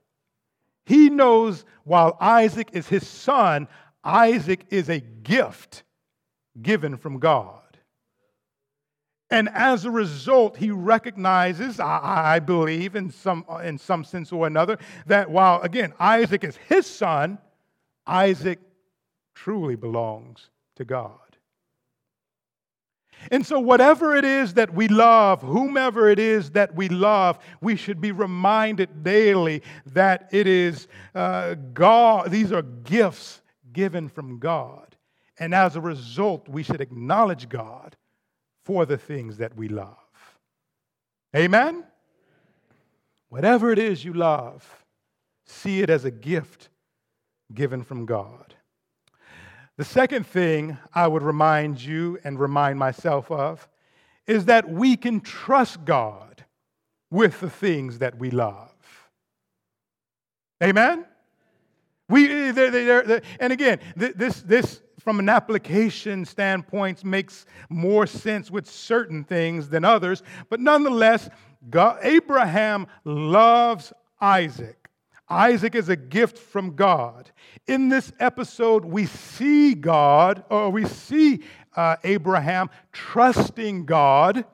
He 0.85 1.09
knows 1.09 1.65
while 1.83 2.17
Isaac 2.19 2.69
is 2.73 2.87
his 2.87 3.07
son, 3.07 3.67
Isaac 4.03 4.65
is 4.69 4.89
a 4.89 4.99
gift 4.99 5.83
given 6.61 6.97
from 6.97 7.19
God. 7.19 7.59
And 9.31 9.49
as 9.49 9.85
a 9.85 9.91
result, 9.91 10.57
he 10.57 10.71
recognizes, 10.71 11.79
I, 11.79 11.99
I, 12.35 12.39
believe, 12.39 12.95
in 12.95 13.11
some, 13.11 13.45
in 13.63 13.77
some 13.77 14.03
sense 14.03 14.31
or 14.31 14.47
another, 14.47 14.79
that 15.05 15.29
while, 15.29 15.61
again, 15.61 15.93
Isaac 15.99 16.43
is 16.43 16.57
his 16.67 16.87
son, 16.87 17.37
Isaac 18.07 18.59
truly 19.35 19.75
belongs 19.75 20.49
to 20.77 20.85
God. 20.85 21.28
And 23.31 23.45
so, 23.45 23.59
whatever 23.59 24.15
it 24.15 24.25
is 24.25 24.53
that 24.55 24.73
we 24.73 24.87
love, 24.87 25.41
whomever 25.41 26.09
it 26.09 26.19
is 26.19 26.51
that 26.51 26.73
we 26.75 26.89
love, 26.89 27.37
we 27.61 27.75
should 27.75 27.99
be 27.99 28.11
reminded 28.11 29.03
daily 29.03 29.61
that 29.87 30.29
it 30.31 30.47
is 30.47 30.87
uh, 31.13 31.55
God, 31.73 32.31
these 32.31 32.51
are 32.51 32.61
gifts 32.61 33.41
given 33.73 34.09
from 34.09 34.39
God. 34.39 34.95
And 35.37 35.53
as 35.53 35.75
a 35.75 35.81
result, 35.81 36.47
we 36.49 36.63
should 36.63 36.81
acknowledge 36.81 37.49
God 37.49 37.95
for 38.65 38.85
the 38.85 38.97
things 38.97 39.37
that 39.37 39.55
we 39.55 39.67
love. 39.67 39.95
Amen? 41.35 41.83
Whatever 43.29 43.71
it 43.71 43.79
is 43.79 44.03
you 44.03 44.13
love, 44.13 44.83
see 45.45 45.81
it 45.81 45.89
as 45.89 46.03
a 46.03 46.11
gift 46.11 46.69
given 47.53 47.83
from 47.83 48.05
God. 48.05 48.55
The 49.79 49.85
second 49.85 50.27
thing 50.27 50.77
I 50.93 51.07
would 51.07 51.23
remind 51.23 51.81
you 51.81 52.19
and 52.25 52.37
remind 52.37 52.77
myself 52.77 53.31
of 53.31 53.65
is 54.27 54.43
that 54.43 54.69
we 54.69 54.97
can 54.97 55.21
trust 55.21 55.85
God 55.85 56.43
with 57.09 57.39
the 57.39 57.49
things 57.49 57.99
that 57.99 58.19
we 58.19 58.29
love. 58.29 58.73
Amen? 60.61 61.05
We, 62.09 62.29
eh, 62.29 62.51
they're, 62.51 62.71
they're, 62.71 63.03
they're, 63.03 63.21
and 63.39 63.53
again, 63.53 63.79
this, 63.95 64.41
this, 64.41 64.81
from 64.99 65.17
an 65.17 65.29
application 65.29 66.25
standpoint, 66.25 67.05
makes 67.05 67.45
more 67.69 68.05
sense 68.05 68.51
with 68.51 68.69
certain 68.69 69.23
things 69.23 69.69
than 69.69 69.85
others. 69.85 70.23
But 70.49 70.59
nonetheless, 70.59 71.29
God, 71.69 71.99
Abraham 72.01 72.85
loves 73.05 73.93
Isaac. 74.19 74.78
Isaac 75.29 75.75
is 75.75 75.89
a 75.89 75.95
gift 75.95 76.37
from 76.37 76.75
God. 76.75 77.31
In 77.67 77.89
this 77.89 78.11
episode, 78.19 78.83
we 78.83 79.05
see 79.05 79.75
God, 79.75 80.43
or 80.49 80.69
we 80.69 80.85
see 80.85 81.41
uh, 81.75 81.97
Abraham 82.03 82.69
trusting 82.91 83.85
God 83.85 84.45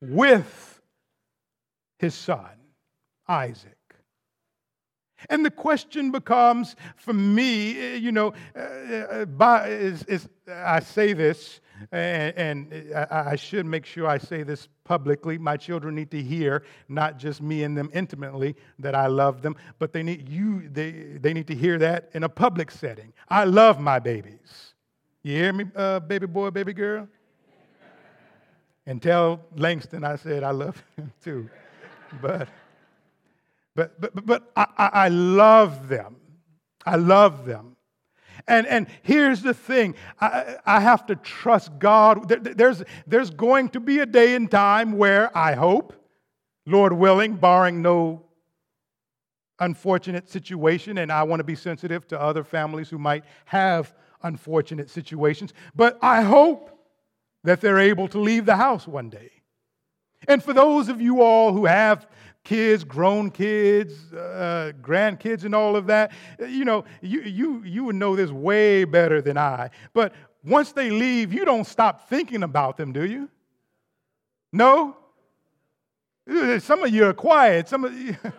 with 0.00 0.80
his 1.98 2.14
son, 2.14 2.50
Isaac. 3.26 3.72
And 5.28 5.44
the 5.44 5.50
question 5.50 6.12
becomes 6.12 6.76
for 6.96 7.12
me, 7.12 7.96
you 7.96 8.12
know, 8.12 8.34
uh 8.54 9.24
by, 9.24 9.68
is, 9.68 10.04
is, 10.04 10.28
I 10.48 10.80
say 10.80 11.14
this 11.14 11.60
and, 11.92 12.36
and 12.36 12.94
I, 12.94 13.30
I, 13.32 13.36
should 13.36 13.66
make 13.66 13.86
sure 13.86 14.06
I 14.06 14.18
say 14.18 14.42
this 14.42 14.68
publicly. 14.84 15.38
My 15.38 15.56
children 15.56 15.94
need 15.94 16.10
to 16.10 16.22
hear, 16.22 16.62
not 16.88 17.18
just 17.18 17.42
me 17.42 17.62
and 17.64 17.76
them 17.76 17.90
intimately, 17.92 18.56
that 18.78 18.94
I 18.94 19.06
love 19.06 19.42
them, 19.42 19.56
but 19.78 19.92
they 19.92 20.02
need 20.02 20.28
you. 20.28 20.68
They 20.68 21.18
they 21.20 21.32
need 21.32 21.46
to 21.48 21.54
hear 21.54 21.78
that 21.78 22.10
in 22.14 22.24
a 22.24 22.28
public 22.28 22.70
setting. 22.70 23.12
I 23.28 23.44
love 23.44 23.78
my 23.80 23.98
babies. 23.98 24.74
You 25.22 25.36
hear 25.36 25.52
me, 25.52 25.64
uh, 25.74 26.00
baby 26.00 26.26
boy, 26.26 26.50
baby 26.50 26.72
girl? 26.72 27.08
And 28.86 29.02
tell 29.02 29.40
Langston 29.56 30.04
I 30.04 30.16
said 30.16 30.44
I 30.44 30.52
love 30.52 30.82
him 30.96 31.12
too. 31.22 31.50
But 32.22 32.48
but 33.74 34.00
but 34.00 34.26
but 34.26 34.52
I, 34.56 34.66
I 34.76 35.08
love 35.08 35.88
them. 35.88 36.16
I 36.84 36.96
love 36.96 37.44
them. 37.44 37.75
And, 38.48 38.66
and 38.66 38.86
here's 39.02 39.42
the 39.42 39.54
thing 39.54 39.94
I, 40.20 40.56
I 40.64 40.80
have 40.80 41.06
to 41.06 41.16
trust 41.16 41.78
God. 41.78 42.28
There's, 42.28 42.82
there's 43.06 43.30
going 43.30 43.70
to 43.70 43.80
be 43.80 43.98
a 43.98 44.06
day 44.06 44.34
and 44.34 44.50
time 44.50 44.96
where 44.96 45.36
I 45.36 45.54
hope, 45.54 45.92
Lord 46.64 46.92
willing, 46.92 47.36
barring 47.36 47.82
no 47.82 48.22
unfortunate 49.58 50.28
situation, 50.28 50.98
and 50.98 51.10
I 51.10 51.22
want 51.22 51.40
to 51.40 51.44
be 51.44 51.56
sensitive 51.56 52.06
to 52.08 52.20
other 52.20 52.44
families 52.44 52.88
who 52.88 52.98
might 52.98 53.24
have 53.46 53.94
unfortunate 54.22 54.90
situations, 54.90 55.52
but 55.74 55.98
I 56.02 56.22
hope 56.22 56.70
that 57.44 57.60
they're 57.60 57.78
able 57.78 58.08
to 58.08 58.18
leave 58.18 58.44
the 58.44 58.56
house 58.56 58.86
one 58.86 59.08
day. 59.08 59.30
And 60.28 60.42
for 60.42 60.52
those 60.52 60.88
of 60.88 61.00
you 61.00 61.22
all 61.22 61.52
who 61.52 61.66
have 61.66 62.08
kids, 62.46 62.84
grown 62.84 63.30
kids, 63.30 64.12
uh, 64.12 64.72
grandkids, 64.80 65.44
and 65.44 65.54
all 65.54 65.76
of 65.76 65.88
that. 65.88 66.12
You 66.38 66.64
know, 66.64 66.84
you, 67.02 67.22
you, 67.22 67.62
you 67.64 67.84
would 67.84 67.96
know 67.96 68.14
this 68.14 68.30
way 68.30 68.84
better 68.84 69.20
than 69.20 69.36
I. 69.36 69.70
But 69.92 70.14
once 70.44 70.70
they 70.72 70.90
leave, 70.90 71.32
you 71.32 71.44
don't 71.44 71.66
stop 71.66 72.08
thinking 72.08 72.44
about 72.44 72.76
them, 72.76 72.92
do 72.92 73.04
you? 73.04 73.28
No? 74.52 74.96
Some 76.60 76.84
of 76.84 76.90
you 76.90 77.06
are 77.06 77.12
quiet. 77.12 77.68
Some 77.68 77.84
of 77.84 77.92
you. 77.92 78.16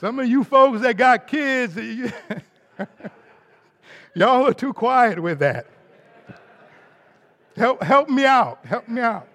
Some 0.00 0.18
of 0.18 0.26
you 0.26 0.42
folks 0.42 0.82
that 0.82 0.96
got 0.96 1.28
kids, 1.28 1.76
y'all 4.16 4.48
are 4.48 4.54
too 4.54 4.72
quiet 4.72 5.22
with 5.22 5.38
that. 5.38 5.66
Help, 7.56 7.82
help 7.82 8.08
me 8.08 8.24
out. 8.24 8.64
Help 8.64 8.88
me 8.88 9.00
out. 9.00 9.28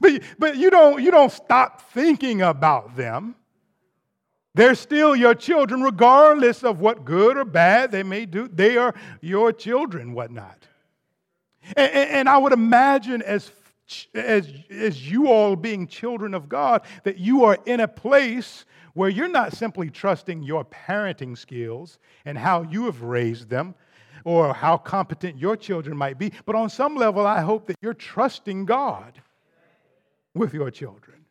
But, 0.00 0.22
but 0.38 0.56
you, 0.56 0.70
don't, 0.70 1.02
you 1.02 1.10
don't 1.10 1.32
stop 1.32 1.90
thinking 1.92 2.42
about 2.42 2.96
them. 2.96 3.34
They're 4.54 4.74
still 4.74 5.14
your 5.14 5.34
children, 5.34 5.82
regardless 5.82 6.64
of 6.64 6.80
what 6.80 7.04
good 7.04 7.36
or 7.36 7.44
bad 7.44 7.92
they 7.92 8.02
may 8.02 8.24
do. 8.24 8.48
They 8.48 8.78
are 8.78 8.94
your 9.20 9.52
children, 9.52 10.14
whatnot. 10.14 10.66
And, 11.76 11.92
and 11.92 12.28
I 12.28 12.38
would 12.38 12.52
imagine, 12.52 13.20
as, 13.20 13.50
as, 14.14 14.50
as 14.70 15.10
you 15.10 15.28
all 15.28 15.56
being 15.56 15.86
children 15.86 16.32
of 16.32 16.48
God, 16.48 16.82
that 17.04 17.18
you 17.18 17.44
are 17.44 17.58
in 17.66 17.80
a 17.80 17.88
place 17.88 18.64
where 18.94 19.10
you're 19.10 19.28
not 19.28 19.52
simply 19.52 19.90
trusting 19.90 20.42
your 20.42 20.64
parenting 20.64 21.36
skills 21.36 21.98
and 22.24 22.38
how 22.38 22.62
you 22.62 22.86
have 22.86 23.02
raised 23.02 23.50
them, 23.50 23.74
or 24.26 24.52
how 24.52 24.76
competent 24.76 25.38
your 25.38 25.56
children 25.56 25.96
might 25.96 26.18
be, 26.18 26.32
but 26.44 26.56
on 26.56 26.68
some 26.68 26.96
level, 26.96 27.24
I 27.24 27.42
hope 27.42 27.68
that 27.68 27.76
you're 27.80 27.94
trusting 27.94 28.64
God 28.64 29.22
with 30.34 30.52
your 30.52 30.68
children. 30.68 31.24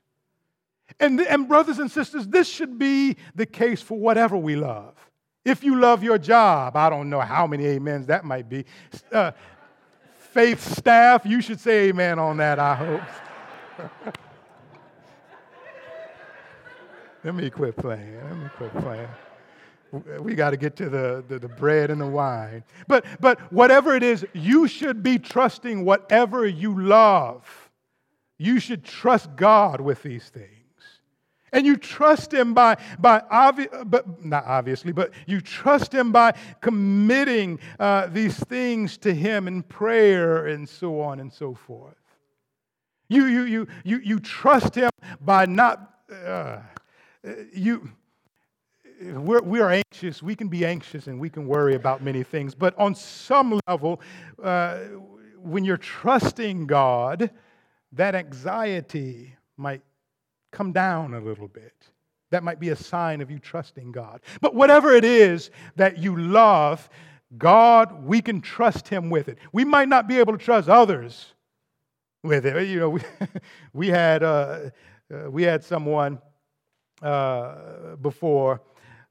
And, 1.02 1.20
and 1.20 1.46
brothers 1.46 1.80
and 1.80 1.92
sisters, 1.92 2.26
this 2.26 2.48
should 2.48 2.80
be 2.80 3.18
the 3.36 3.46
case 3.46 3.82
for 3.82 4.00
whatever 4.00 4.38
we 4.38 4.56
love. 4.56 4.94
If 5.44 5.62
you 5.62 5.78
love 5.78 6.04
your 6.04 6.18
job, 6.18 6.78
I 6.78 6.90
don't 6.90 7.10
know 7.10 7.20
how 7.20 7.46
many 7.46 7.76
amens 7.76 8.06
that 8.06 8.24
might 8.24 8.48
be. 8.48 8.64
Uh, 9.12 9.34
faith 10.18 10.64
staff, 10.78 11.26
you 11.26 11.42
should 11.42 11.60
say 11.60 11.90
amen 11.90 12.18
on 12.18 12.38
that, 12.38 12.60
I 12.60 12.76
hope. 12.76 13.02
Let 17.26 17.36
me 17.36 17.50
quit 17.50 17.76
playing. 17.76 18.24
Let 18.24 18.38
me 18.38 18.50
quit 18.58 18.74
playing 18.78 19.10
we 20.20 20.36
got 20.36 20.52
to 20.52 20.58
get 20.58 20.76
to 20.78 20.90
the, 20.90 21.24
the, 21.28 21.40
the, 21.40 21.48
bread 21.48 21.92
and 21.92 22.00
the 22.00 22.08
wine. 22.08 22.64
But, 22.88 23.06
but 23.20 23.40
whatever 23.52 23.96
it 23.96 24.04
is, 24.04 24.26
you 24.34 24.68
should 24.68 25.04
be 25.04 25.20
trusting 25.20 25.86
whatever 25.86 26.46
you 26.46 26.80
love. 26.80 27.70
You 28.38 28.60
should 28.60 28.84
trust 28.84 29.36
God 29.36 29.82
with 29.82 30.04
these 30.04 30.30
things. 30.30 30.50
And 31.54 31.66
you 31.66 31.78
trust 31.78 32.34
Him 32.34 32.54
by, 32.54 32.78
by 33.00 33.22
obvi- 33.32 33.90
but 33.90 34.26
not 34.26 34.46
obviously, 34.46 34.92
but 34.92 35.12
you 35.26 35.40
trust 35.40 35.94
Him 35.94 36.12
by 36.12 36.34
committing 36.60 37.60
uh, 37.80 38.08
these 38.08 38.38
things 38.38 38.98
to 38.98 39.14
Him 39.14 39.48
in 39.48 39.64
prayer 39.64 40.48
and 40.48 40.68
so 40.68 41.00
on 41.00 41.22
and 41.22 41.32
so 41.32 41.54
forth. 41.54 41.96
You, 43.08 43.28
you, 43.28 43.44
you, 43.44 43.68
you, 43.86 44.00
you 44.00 44.20
trust 44.20 44.76
Him 44.76 44.90
by 45.22 45.46
not, 45.46 45.94
uh, 46.26 46.58
you, 47.54 47.90
we're, 49.02 49.42
we 49.42 49.60
are 49.60 49.72
anxious. 49.72 50.24
We 50.24 50.36
can 50.36 50.48
be 50.48 50.66
anxious 50.66 51.08
and 51.08 51.20
we 51.20 51.30
can 51.30 51.48
worry 51.48 51.76
about 51.76 52.02
many 52.02 52.24
things. 52.24 52.56
But 52.56 52.78
on 52.78 52.96
some 52.96 53.60
level, 53.68 54.02
uh, 54.42 54.78
when 55.38 55.64
you're 55.64 55.78
trusting 55.78 56.68
God, 56.68 57.30
that 57.92 58.16
anxiety 58.16 59.36
might 59.58 59.82
come 60.52 60.72
down 60.72 61.14
a 61.14 61.20
little 61.20 61.48
bit. 61.48 61.74
That 62.32 62.44
might 62.44 62.60
be 62.60 62.70
a 62.70 62.76
sign 62.76 63.22
of 63.22 63.30
you 63.30 63.40
trusting 63.40 63.92
God. 63.92 64.22
But 64.42 64.56
whatever 64.56 64.94
it 64.94 65.06
is 65.06 65.52
that 65.76 65.98
you 65.98 66.18
love, 66.18 66.90
God, 67.38 68.04
we 68.04 68.22
can 68.22 68.42
trust 68.42 68.88
Him 68.88 69.10
with 69.10 69.30
it. 69.30 69.38
We 69.52 69.64
might 69.64 69.90
not 69.90 70.08
be 70.08 70.20
able 70.20 70.34
to 70.34 70.44
trust 70.44 70.68
others 70.68 71.34
with 72.24 72.46
it. 72.46 72.68
You 72.68 72.80
know, 72.80 72.90
we, 72.90 73.02
we 73.74 73.88
had 73.88 74.24
uh, 74.24 74.72
uh, 75.14 75.30
we 75.30 75.44
had 75.44 75.64
someone 75.64 76.20
uh, 77.02 77.96
before 78.02 78.62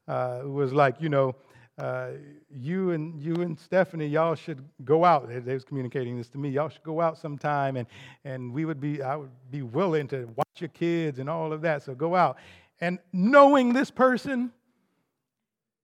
uh, 0.07 0.41
was 0.43 0.73
like, 0.73 0.95
you 0.99 1.09
know, 1.09 1.35
uh, 1.77 2.11
you 2.49 2.91
and 2.91 3.21
you 3.21 3.35
and 3.41 3.59
Stephanie, 3.59 4.07
y'all 4.07 4.35
should 4.35 4.63
go 4.85 5.03
out. 5.03 5.27
They, 5.27 5.39
they, 5.39 5.53
was 5.53 5.65
communicating 5.65 6.17
this 6.17 6.29
to 6.29 6.37
me. 6.37 6.49
Y'all 6.49 6.69
should 6.69 6.83
go 6.83 7.01
out 7.01 7.17
sometime, 7.17 7.75
and 7.75 7.85
and 8.23 8.53
we 8.53 8.63
would 8.63 8.79
be, 8.79 9.01
I 9.01 9.17
would 9.17 9.31
be 9.51 9.61
willing 9.61 10.07
to 10.09 10.29
watch 10.37 10.47
your 10.59 10.69
kids 10.69 11.19
and 11.19 11.29
all 11.29 11.51
of 11.51 11.61
that. 11.61 11.83
So 11.83 11.93
go 11.93 12.15
out, 12.15 12.37
and 12.79 12.99
knowing 13.11 13.73
this 13.73 13.91
person, 13.91 14.53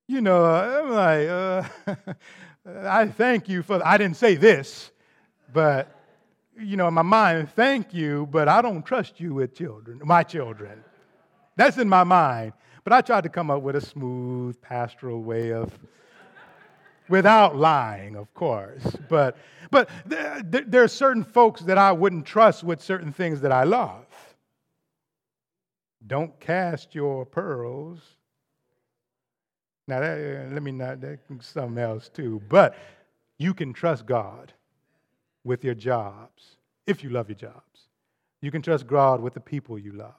you 0.08 0.22
know, 0.22 0.46
I'm 0.46 0.90
like, 0.92 1.28
uh, 1.28 2.14
I 2.90 3.08
thank 3.08 3.50
you 3.50 3.62
for. 3.62 3.86
I 3.86 3.98
didn't 3.98 4.16
say 4.16 4.36
this, 4.36 4.92
but 5.52 5.94
you 6.58 6.78
know, 6.78 6.88
in 6.88 6.94
my 6.94 7.02
mind, 7.02 7.50
thank 7.54 7.94
you, 7.94 8.28
but 8.32 8.48
I 8.48 8.62
don't 8.62 8.86
trust 8.86 9.20
you 9.20 9.34
with 9.34 9.54
children, 9.56 10.00
my 10.06 10.24
children. 10.24 10.86
That's 11.58 11.78
in 11.78 11.90
my 11.90 12.06
mind. 12.06 12.54
But 12.84 12.94
I 12.94 13.02
tried 13.02 13.22
to 13.24 13.30
come 13.30 13.52
up 13.52 13.62
with 13.62 13.76
a 13.76 13.82
smooth 13.82 14.60
pastoral 14.62 15.22
way 15.22 15.54
of, 15.54 15.78
without 17.08 17.56
lying, 17.56 18.16
of 18.16 18.34
course. 18.34 18.84
But, 19.08 19.38
but 19.70 19.90
there, 20.06 20.42
there 20.44 20.84
are 20.84 20.88
certain 20.88 21.24
folks 21.24 21.62
that 21.62 21.78
I 21.78 21.92
wouldn't 21.92 22.26
trust 22.26 22.64
with 22.64 22.82
certain 22.82 23.14
things 23.14 23.42
that 23.42 23.52
I 23.52 23.64
love. 23.64 24.06
Don't 26.06 26.40
cast 26.40 26.96
your 26.96 27.26
pearls. 27.26 28.00
Now, 29.88 30.00
that, 30.00 30.18
uh, 30.18 30.54
let 30.54 30.64
me 30.64 30.72
not, 30.72 31.02
that 31.02 31.20
something 31.42 31.78
else 31.78 32.10
too. 32.10 32.42
But 32.50 32.76
you 33.38 33.54
can 33.54 33.74
trust 33.74 34.06
God 34.06 34.54
with 35.44 35.64
your 35.64 35.76
jobs, 35.76 36.58
if 36.88 37.04
you 37.04 37.10
love 37.10 37.30
your 37.30 37.38
jobs. 37.38 37.88
You 38.42 38.50
can 38.52 38.62
trust 38.62 38.88
God 38.88 39.22
with 39.22 39.34
the 39.34 39.40
people 39.40 39.78
you 39.78 39.94
love. 39.94 40.16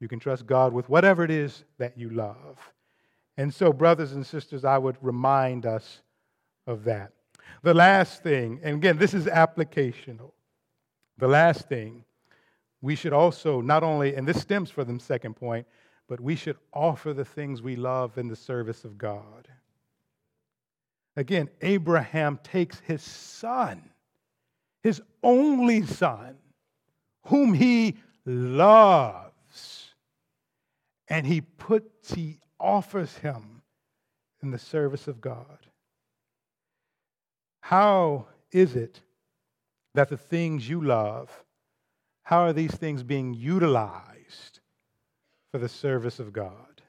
You 0.00 0.08
can 0.08 0.18
trust 0.18 0.46
God 0.46 0.72
with 0.72 0.88
whatever 0.88 1.22
it 1.24 1.30
is 1.30 1.64
that 1.78 1.96
you 1.96 2.10
love. 2.10 2.58
And 3.36 3.52
so, 3.52 3.72
brothers 3.72 4.12
and 4.12 4.26
sisters, 4.26 4.64
I 4.64 4.78
would 4.78 4.96
remind 5.00 5.66
us 5.66 6.00
of 6.66 6.84
that. 6.84 7.12
The 7.62 7.74
last 7.74 8.22
thing, 8.22 8.60
and 8.62 8.76
again, 8.76 8.96
this 8.96 9.14
is 9.14 9.26
applicational. 9.26 10.32
The 11.18 11.28
last 11.28 11.68
thing, 11.68 12.04
we 12.80 12.96
should 12.96 13.12
also 13.12 13.60
not 13.60 13.82
only, 13.82 14.14
and 14.14 14.26
this 14.26 14.40
stems 14.40 14.70
from 14.70 14.96
the 14.96 15.02
second 15.02 15.34
point, 15.34 15.66
but 16.08 16.20
we 16.20 16.34
should 16.34 16.56
offer 16.72 17.12
the 17.12 17.24
things 17.24 17.62
we 17.62 17.76
love 17.76 18.18
in 18.18 18.26
the 18.28 18.36
service 18.36 18.84
of 18.84 18.96
God. 18.96 19.48
Again, 21.16 21.50
Abraham 21.60 22.38
takes 22.42 22.80
his 22.80 23.02
son, 23.02 23.90
his 24.82 25.02
only 25.22 25.84
son, 25.84 26.36
whom 27.26 27.52
he 27.52 27.96
loved 28.24 29.29
and 31.10 31.26
he 31.26 31.40
puts, 31.40 32.14
he 32.14 32.38
offers 32.58 33.18
him 33.18 33.62
in 34.42 34.52
the 34.52 34.58
service 34.58 35.08
of 35.08 35.20
God. 35.20 35.66
How 37.60 38.26
is 38.52 38.76
it 38.76 39.00
that 39.94 40.08
the 40.08 40.16
things 40.16 40.68
you 40.68 40.80
love, 40.80 41.44
how 42.22 42.44
are 42.44 42.52
these 42.52 42.74
things 42.74 43.02
being 43.02 43.34
utilized 43.34 44.60
for 45.50 45.58
the 45.58 45.68
service 45.68 46.20
of 46.20 46.32
God? 46.32 46.80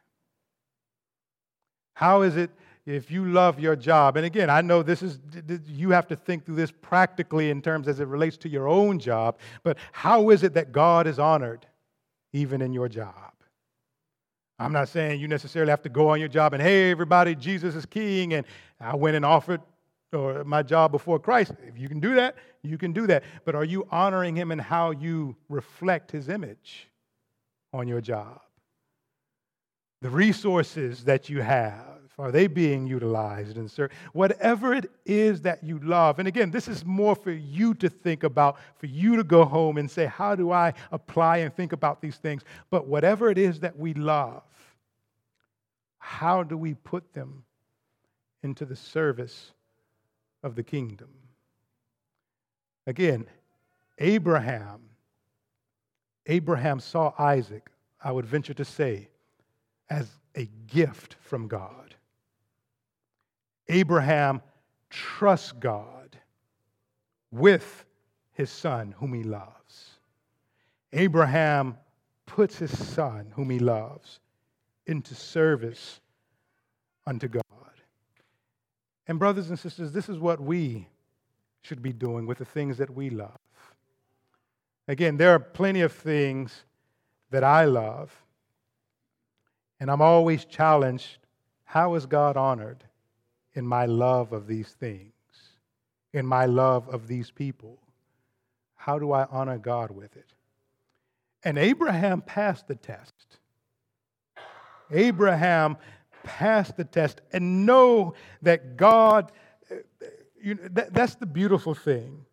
How 1.95 2.21
is 2.21 2.37
it 2.37 2.51
if 2.85 3.11
you 3.11 3.25
love 3.25 3.59
your 3.59 3.75
job? 3.75 4.17
And 4.17 4.25
again, 4.25 4.49
I 4.49 4.61
know 4.61 4.83
this 4.83 5.01
is, 5.01 5.19
you 5.65 5.89
have 5.89 6.07
to 6.07 6.15
think 6.15 6.45
through 6.45 6.55
this 6.55 6.71
practically 6.71 7.49
in 7.49 7.61
terms 7.61 7.87
as 7.87 7.99
it 7.99 8.07
relates 8.07 8.37
to 8.37 8.49
your 8.49 8.67
own 8.67 8.99
job, 8.99 9.39
but 9.63 9.77
how 9.91 10.29
is 10.29 10.43
it 10.43 10.53
that 10.53 10.71
God 10.71 11.07
is 11.07 11.17
honored 11.17 11.65
even 12.33 12.61
in 12.61 12.71
your 12.71 12.87
job? 12.87 13.30
I'm 14.61 14.71
not 14.71 14.89
saying 14.89 15.19
you 15.19 15.27
necessarily 15.27 15.71
have 15.71 15.81
to 15.81 15.89
go 15.89 16.09
on 16.09 16.19
your 16.19 16.29
job 16.29 16.53
and, 16.53 16.61
hey, 16.61 16.91
everybody, 16.91 17.33
Jesus 17.33 17.73
is 17.73 17.85
king, 17.85 18.33
and 18.33 18.45
I 18.79 18.95
went 18.95 19.15
and 19.15 19.25
offered 19.25 19.61
or 20.13 20.43
my 20.43 20.61
job 20.61 20.91
before 20.91 21.19
Christ. 21.19 21.53
If 21.65 21.79
you 21.79 21.89
can 21.89 21.99
do 21.99 22.15
that, 22.15 22.35
you 22.61 22.77
can 22.77 22.93
do 22.93 23.07
that. 23.07 23.23
But 23.43 23.55
are 23.55 23.63
you 23.63 23.87
honoring 23.89 24.35
him 24.35 24.51
in 24.51 24.59
how 24.59 24.91
you 24.91 25.35
reflect 25.49 26.11
his 26.11 26.29
image 26.29 26.89
on 27.73 27.87
your 27.87 28.01
job? 28.01 28.41
The 30.01 30.09
resources 30.09 31.05
that 31.05 31.27
you 31.27 31.41
have, 31.41 32.00
are 32.19 32.31
they 32.31 32.47
being 32.47 32.85
utilized 32.85 33.57
and 33.57 33.69
served? 33.69 33.93
Whatever 34.13 34.73
it 34.73 34.91
is 35.05 35.41
that 35.41 35.63
you 35.63 35.79
love, 35.79 36.19
and 36.19 36.27
again, 36.27 36.51
this 36.51 36.67
is 36.67 36.85
more 36.85 37.15
for 37.15 37.31
you 37.31 37.73
to 37.75 37.89
think 37.89 38.23
about, 38.23 38.57
for 38.77 38.85
you 38.85 39.15
to 39.15 39.23
go 39.23 39.45
home 39.45 39.77
and 39.77 39.89
say, 39.89 40.05
how 40.05 40.35
do 40.35 40.51
I 40.51 40.73
apply 40.91 41.37
and 41.37 41.55
think 41.55 41.73
about 41.73 42.01
these 42.01 42.17
things? 42.17 42.43
But 42.69 42.87
whatever 42.87 43.31
it 43.31 43.37
is 43.37 43.61
that 43.61 43.77
we 43.77 43.93
love, 43.93 44.43
how 45.97 46.43
do 46.43 46.57
we 46.57 46.73
put 46.73 47.13
them 47.13 47.43
into 48.43 48.65
the 48.65 48.75
service 48.75 49.51
of 50.43 50.55
the 50.55 50.63
kingdom? 50.63 51.09
Again, 52.87 53.25
Abraham, 53.99 54.81
Abraham 56.25 56.79
saw 56.79 57.13
Isaac, 57.17 57.69
I 58.03 58.11
would 58.11 58.25
venture 58.25 58.53
to 58.55 58.65
say, 58.65 59.07
as 59.89 60.09
a 60.35 60.49
gift 60.67 61.15
from 61.21 61.47
God. 61.47 61.90
Abraham 63.71 64.41
trusts 64.89 65.53
God 65.53 66.17
with 67.31 67.85
his 68.33 68.49
son, 68.49 68.93
whom 68.97 69.13
he 69.13 69.23
loves. 69.23 69.91
Abraham 70.91 71.77
puts 72.25 72.57
his 72.57 72.77
son, 72.77 73.31
whom 73.33 73.49
he 73.49 73.59
loves, 73.59 74.19
into 74.87 75.15
service 75.15 76.01
unto 77.07 77.29
God. 77.29 77.43
And, 79.07 79.17
brothers 79.17 79.49
and 79.49 79.57
sisters, 79.57 79.93
this 79.93 80.09
is 80.09 80.19
what 80.19 80.41
we 80.41 80.87
should 81.61 81.81
be 81.81 81.93
doing 81.93 82.25
with 82.25 82.39
the 82.39 82.45
things 82.45 82.77
that 82.77 82.93
we 82.93 83.09
love. 83.09 83.37
Again, 84.87 85.15
there 85.15 85.33
are 85.33 85.39
plenty 85.39 85.81
of 85.81 85.93
things 85.93 86.65
that 87.29 87.43
I 87.43 87.65
love, 87.65 88.11
and 89.79 89.89
I'm 89.89 90.01
always 90.01 90.43
challenged 90.43 91.19
how 91.63 91.95
is 91.95 92.05
God 92.05 92.35
honored 92.35 92.83
in 93.53 93.65
my 93.65 93.85
love 93.85 94.33
of 94.33 94.47
these 94.47 94.69
things, 94.69 95.11
in 96.13 96.25
my 96.25 96.45
love 96.45 96.87
of 96.89 97.07
these 97.07 97.31
people? 97.31 97.77
How 98.75 98.97
do 98.97 99.11
I 99.11 99.25
honor 99.29 99.57
God 99.57 99.91
with 99.91 100.15
it? 100.17 100.33
And 101.43 101.57
Abraham 101.57 102.21
passed 102.21 102.67
the 102.67 102.75
test. 102.75 103.13
Abraham 104.91 105.77
passed 106.23 106.77
the 106.77 106.83
test 106.83 107.21
and 107.31 107.65
know 107.65 108.13
that 108.41 108.77
God, 108.77 109.31
you 110.41 110.55
know, 110.55 110.67
that, 110.71 110.93
that's 110.93 111.15
the 111.15 111.25
beautiful 111.25 111.73
thing. 111.73 112.25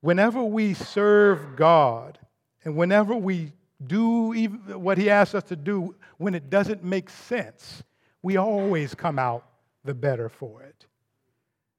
Whenever 0.00 0.42
we 0.42 0.74
serve 0.74 1.56
God 1.56 2.18
and 2.64 2.76
whenever 2.76 3.14
we 3.14 3.52
do 3.84 4.34
even 4.34 4.82
what 4.82 4.98
He 4.98 5.10
asks 5.10 5.34
us 5.34 5.44
to 5.44 5.56
do, 5.56 5.94
when 6.18 6.34
it 6.34 6.50
doesn't 6.50 6.84
make 6.84 7.10
sense, 7.10 7.82
we 8.22 8.36
always 8.36 8.94
come 8.94 9.18
out 9.18 9.47
the 9.88 9.94
better 9.94 10.28
for 10.28 10.62
it. 10.62 10.84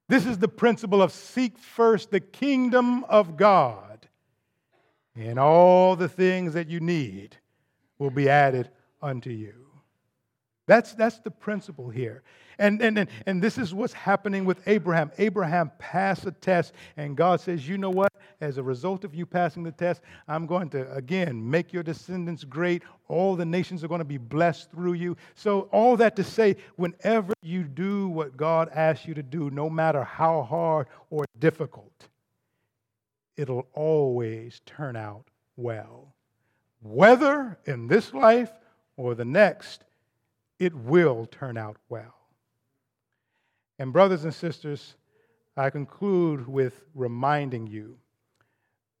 This 0.08 0.26
is 0.26 0.38
the 0.38 0.48
principle 0.48 1.00
of 1.00 1.12
seek 1.12 1.56
first 1.56 2.10
the 2.10 2.18
kingdom 2.18 3.04
of 3.04 3.36
God, 3.36 4.08
and 5.14 5.38
all 5.38 5.94
the 5.94 6.08
things 6.08 6.54
that 6.54 6.68
you 6.68 6.80
need 6.80 7.36
will 8.00 8.10
be 8.10 8.28
added 8.28 8.68
unto 9.00 9.30
you. 9.30 9.69
That's, 10.70 10.92
that's 10.92 11.18
the 11.18 11.32
principle 11.32 11.90
here. 11.90 12.22
And, 12.56 12.80
and, 12.80 12.96
and, 12.96 13.10
and 13.26 13.42
this 13.42 13.58
is 13.58 13.74
what's 13.74 13.92
happening 13.92 14.44
with 14.44 14.60
Abraham. 14.68 15.10
Abraham 15.18 15.72
passed 15.80 16.22
the 16.22 16.30
test, 16.30 16.74
and 16.96 17.16
God 17.16 17.40
says, 17.40 17.68
You 17.68 17.76
know 17.76 17.90
what? 17.90 18.12
As 18.40 18.56
a 18.56 18.62
result 18.62 19.02
of 19.02 19.12
you 19.12 19.26
passing 19.26 19.64
the 19.64 19.72
test, 19.72 20.00
I'm 20.28 20.46
going 20.46 20.70
to, 20.70 20.88
again, 20.94 21.50
make 21.50 21.72
your 21.72 21.82
descendants 21.82 22.44
great. 22.44 22.84
All 23.08 23.34
the 23.34 23.44
nations 23.44 23.82
are 23.82 23.88
going 23.88 23.98
to 23.98 24.04
be 24.04 24.16
blessed 24.16 24.70
through 24.70 24.92
you. 24.92 25.16
So, 25.34 25.62
all 25.72 25.96
that 25.96 26.14
to 26.14 26.22
say, 26.22 26.54
whenever 26.76 27.32
you 27.42 27.64
do 27.64 28.06
what 28.06 28.36
God 28.36 28.68
asks 28.72 29.08
you 29.08 29.14
to 29.14 29.24
do, 29.24 29.50
no 29.50 29.68
matter 29.68 30.04
how 30.04 30.42
hard 30.42 30.86
or 31.10 31.24
difficult, 31.40 32.06
it'll 33.36 33.66
always 33.74 34.60
turn 34.66 34.94
out 34.94 35.24
well. 35.56 36.14
Whether 36.80 37.58
in 37.64 37.88
this 37.88 38.14
life 38.14 38.52
or 38.96 39.16
the 39.16 39.24
next, 39.24 39.82
it 40.60 40.74
will 40.74 41.26
turn 41.26 41.56
out 41.56 41.78
well. 41.88 42.14
And, 43.80 43.92
brothers 43.92 44.24
and 44.24 44.34
sisters, 44.34 44.94
I 45.56 45.70
conclude 45.70 46.46
with 46.46 46.84
reminding 46.94 47.66
you 47.66 47.96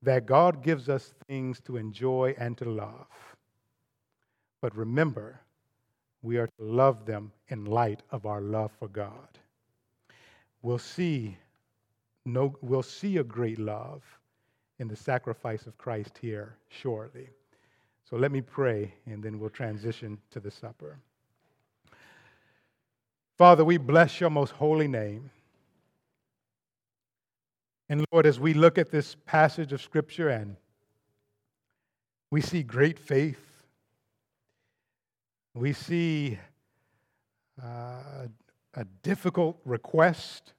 that 0.02 0.24
God 0.24 0.62
gives 0.62 0.88
us 0.88 1.12
things 1.28 1.60
to 1.60 1.76
enjoy 1.76 2.34
and 2.38 2.56
to 2.58 2.64
love. 2.64 3.06
But 4.62 4.74
remember, 4.74 5.40
we 6.22 6.38
are 6.38 6.46
to 6.46 6.64
love 6.64 7.04
them 7.04 7.30
in 7.48 7.66
light 7.66 8.02
of 8.10 8.24
our 8.24 8.40
love 8.40 8.72
for 8.78 8.88
God. 8.88 9.38
We'll 10.62 10.78
see, 10.78 11.36
no, 12.24 12.56
we'll 12.62 12.82
see 12.82 13.18
a 13.18 13.24
great 13.24 13.58
love 13.58 14.02
in 14.78 14.88
the 14.88 14.96
sacrifice 14.96 15.66
of 15.66 15.76
Christ 15.76 16.18
here 16.20 16.56
shortly. 16.68 17.28
So 18.08 18.16
let 18.16 18.32
me 18.32 18.40
pray, 18.40 18.92
and 19.06 19.22
then 19.22 19.38
we'll 19.38 19.50
transition 19.50 20.18
to 20.30 20.40
the 20.40 20.50
supper. 20.50 20.98
Father, 23.40 23.64
we 23.64 23.78
bless 23.78 24.20
your 24.20 24.28
most 24.28 24.50
holy 24.50 24.86
name. 24.86 25.30
And 27.88 28.04
Lord, 28.12 28.26
as 28.26 28.38
we 28.38 28.52
look 28.52 28.76
at 28.76 28.90
this 28.90 29.16
passage 29.24 29.72
of 29.72 29.80
Scripture 29.80 30.28
and 30.28 30.56
we 32.30 32.42
see 32.42 32.62
great 32.62 32.98
faith, 32.98 33.40
we 35.54 35.72
see 35.72 36.38
uh, 37.64 38.26
a 38.74 38.84
difficult 39.02 39.58
request, 39.64 40.52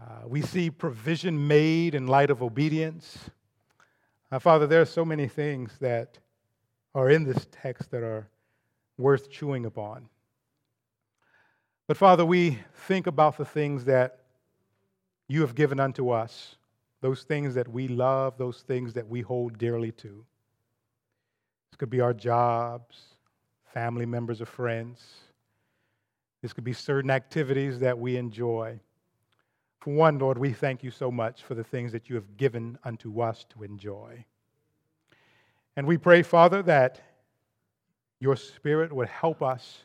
uh, 0.00 0.26
we 0.26 0.40
see 0.40 0.70
provision 0.70 1.46
made 1.46 1.94
in 1.94 2.06
light 2.06 2.30
of 2.30 2.42
obedience. 2.42 3.18
Uh, 4.32 4.38
Father, 4.38 4.66
there 4.66 4.80
are 4.80 4.86
so 4.86 5.04
many 5.04 5.28
things 5.28 5.72
that 5.82 6.16
are 6.94 7.10
in 7.10 7.24
this 7.24 7.46
text 7.52 7.90
that 7.90 8.02
are 8.02 8.30
worth 8.96 9.30
chewing 9.30 9.66
upon. 9.66 10.08
But 11.88 11.96
Father, 11.96 12.26
we 12.26 12.58
think 12.86 13.06
about 13.06 13.38
the 13.38 13.46
things 13.46 13.86
that 13.86 14.18
you 15.26 15.40
have 15.40 15.54
given 15.54 15.80
unto 15.80 16.10
us, 16.10 16.56
those 17.00 17.22
things 17.22 17.54
that 17.54 17.66
we 17.66 17.88
love, 17.88 18.36
those 18.36 18.60
things 18.60 18.92
that 18.92 19.08
we 19.08 19.22
hold 19.22 19.56
dearly 19.56 19.90
to. 19.92 20.24
This 21.70 21.76
could 21.78 21.88
be 21.88 22.02
our 22.02 22.12
jobs, 22.12 23.00
family 23.72 24.04
members 24.04 24.42
or 24.42 24.46
friends. 24.46 25.02
This 26.42 26.52
could 26.52 26.62
be 26.64 26.74
certain 26.74 27.10
activities 27.10 27.80
that 27.80 27.98
we 27.98 28.18
enjoy. 28.18 28.78
For 29.80 29.94
one, 29.94 30.18
Lord, 30.18 30.36
we 30.36 30.52
thank 30.52 30.82
you 30.82 30.90
so 30.90 31.10
much 31.10 31.42
for 31.42 31.54
the 31.54 31.64
things 31.64 31.90
that 31.92 32.10
you 32.10 32.16
have 32.16 32.36
given 32.36 32.78
unto 32.84 33.22
us 33.22 33.46
to 33.54 33.62
enjoy. 33.62 34.26
And 35.74 35.86
we 35.86 35.96
pray, 35.96 36.22
Father, 36.22 36.62
that 36.64 37.00
your 38.20 38.36
Spirit 38.36 38.92
would 38.92 39.08
help 39.08 39.42
us 39.42 39.84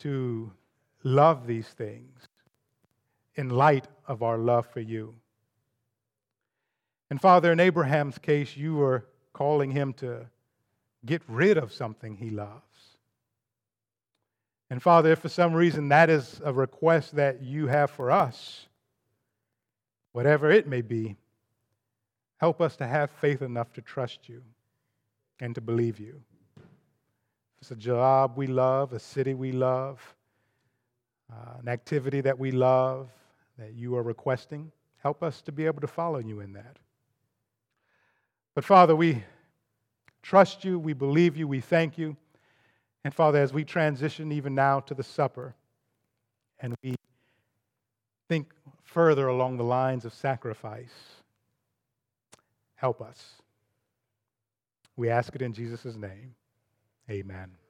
to 0.00 0.52
love 1.08 1.46
these 1.46 1.68
things 1.68 2.28
in 3.34 3.48
light 3.50 3.86
of 4.06 4.22
our 4.22 4.38
love 4.38 4.66
for 4.66 4.80
you. 4.80 5.14
And 7.10 7.20
Father, 7.20 7.52
in 7.52 7.60
Abraham's 7.60 8.18
case, 8.18 8.56
you 8.56 8.74
were 8.74 9.06
calling 9.32 9.70
him 9.70 9.92
to 9.94 10.26
get 11.06 11.22
rid 11.26 11.56
of 11.56 11.72
something 11.72 12.16
he 12.16 12.30
loves. 12.30 12.62
And 14.70 14.82
Father, 14.82 15.12
if 15.12 15.20
for 15.20 15.30
some 15.30 15.54
reason 15.54 15.88
that 15.88 16.10
is 16.10 16.40
a 16.44 16.52
request 16.52 17.16
that 17.16 17.42
you 17.42 17.68
have 17.68 17.90
for 17.90 18.10
us, 18.10 18.66
whatever 20.12 20.50
it 20.50 20.66
may 20.66 20.82
be, 20.82 21.16
help 22.36 22.60
us 22.60 22.76
to 22.76 22.86
have 22.86 23.10
faith 23.10 23.40
enough 23.40 23.72
to 23.72 23.80
trust 23.80 24.28
you 24.28 24.42
and 25.40 25.54
to 25.54 25.60
believe 25.62 25.98
you. 25.98 26.20
If 26.56 27.62
it's 27.62 27.70
a 27.70 27.76
job 27.76 28.32
we 28.36 28.46
love, 28.46 28.92
a 28.92 28.98
city 28.98 29.32
we 29.32 29.52
love, 29.52 30.00
uh, 31.32 31.58
an 31.60 31.68
activity 31.68 32.20
that 32.20 32.38
we 32.38 32.50
love, 32.50 33.08
that 33.58 33.74
you 33.74 33.96
are 33.96 34.02
requesting. 34.02 34.70
Help 34.98 35.22
us 35.22 35.40
to 35.42 35.52
be 35.52 35.66
able 35.66 35.80
to 35.80 35.86
follow 35.86 36.18
you 36.18 36.40
in 36.40 36.52
that. 36.52 36.78
But 38.54 38.64
Father, 38.64 38.96
we 38.96 39.22
trust 40.22 40.64
you, 40.64 40.78
we 40.78 40.92
believe 40.92 41.36
you, 41.36 41.46
we 41.46 41.60
thank 41.60 41.96
you. 41.96 42.16
And 43.04 43.14
Father, 43.14 43.40
as 43.40 43.52
we 43.52 43.64
transition 43.64 44.32
even 44.32 44.54
now 44.54 44.80
to 44.80 44.94
the 44.94 45.02
supper 45.02 45.54
and 46.60 46.74
we 46.82 46.96
think 48.28 48.50
further 48.84 49.28
along 49.28 49.56
the 49.56 49.64
lines 49.64 50.04
of 50.04 50.12
sacrifice, 50.12 50.92
help 52.74 53.00
us. 53.00 53.34
We 54.96 55.08
ask 55.08 55.34
it 55.34 55.42
in 55.42 55.52
Jesus' 55.52 55.94
name. 55.94 56.34
Amen. 57.08 57.67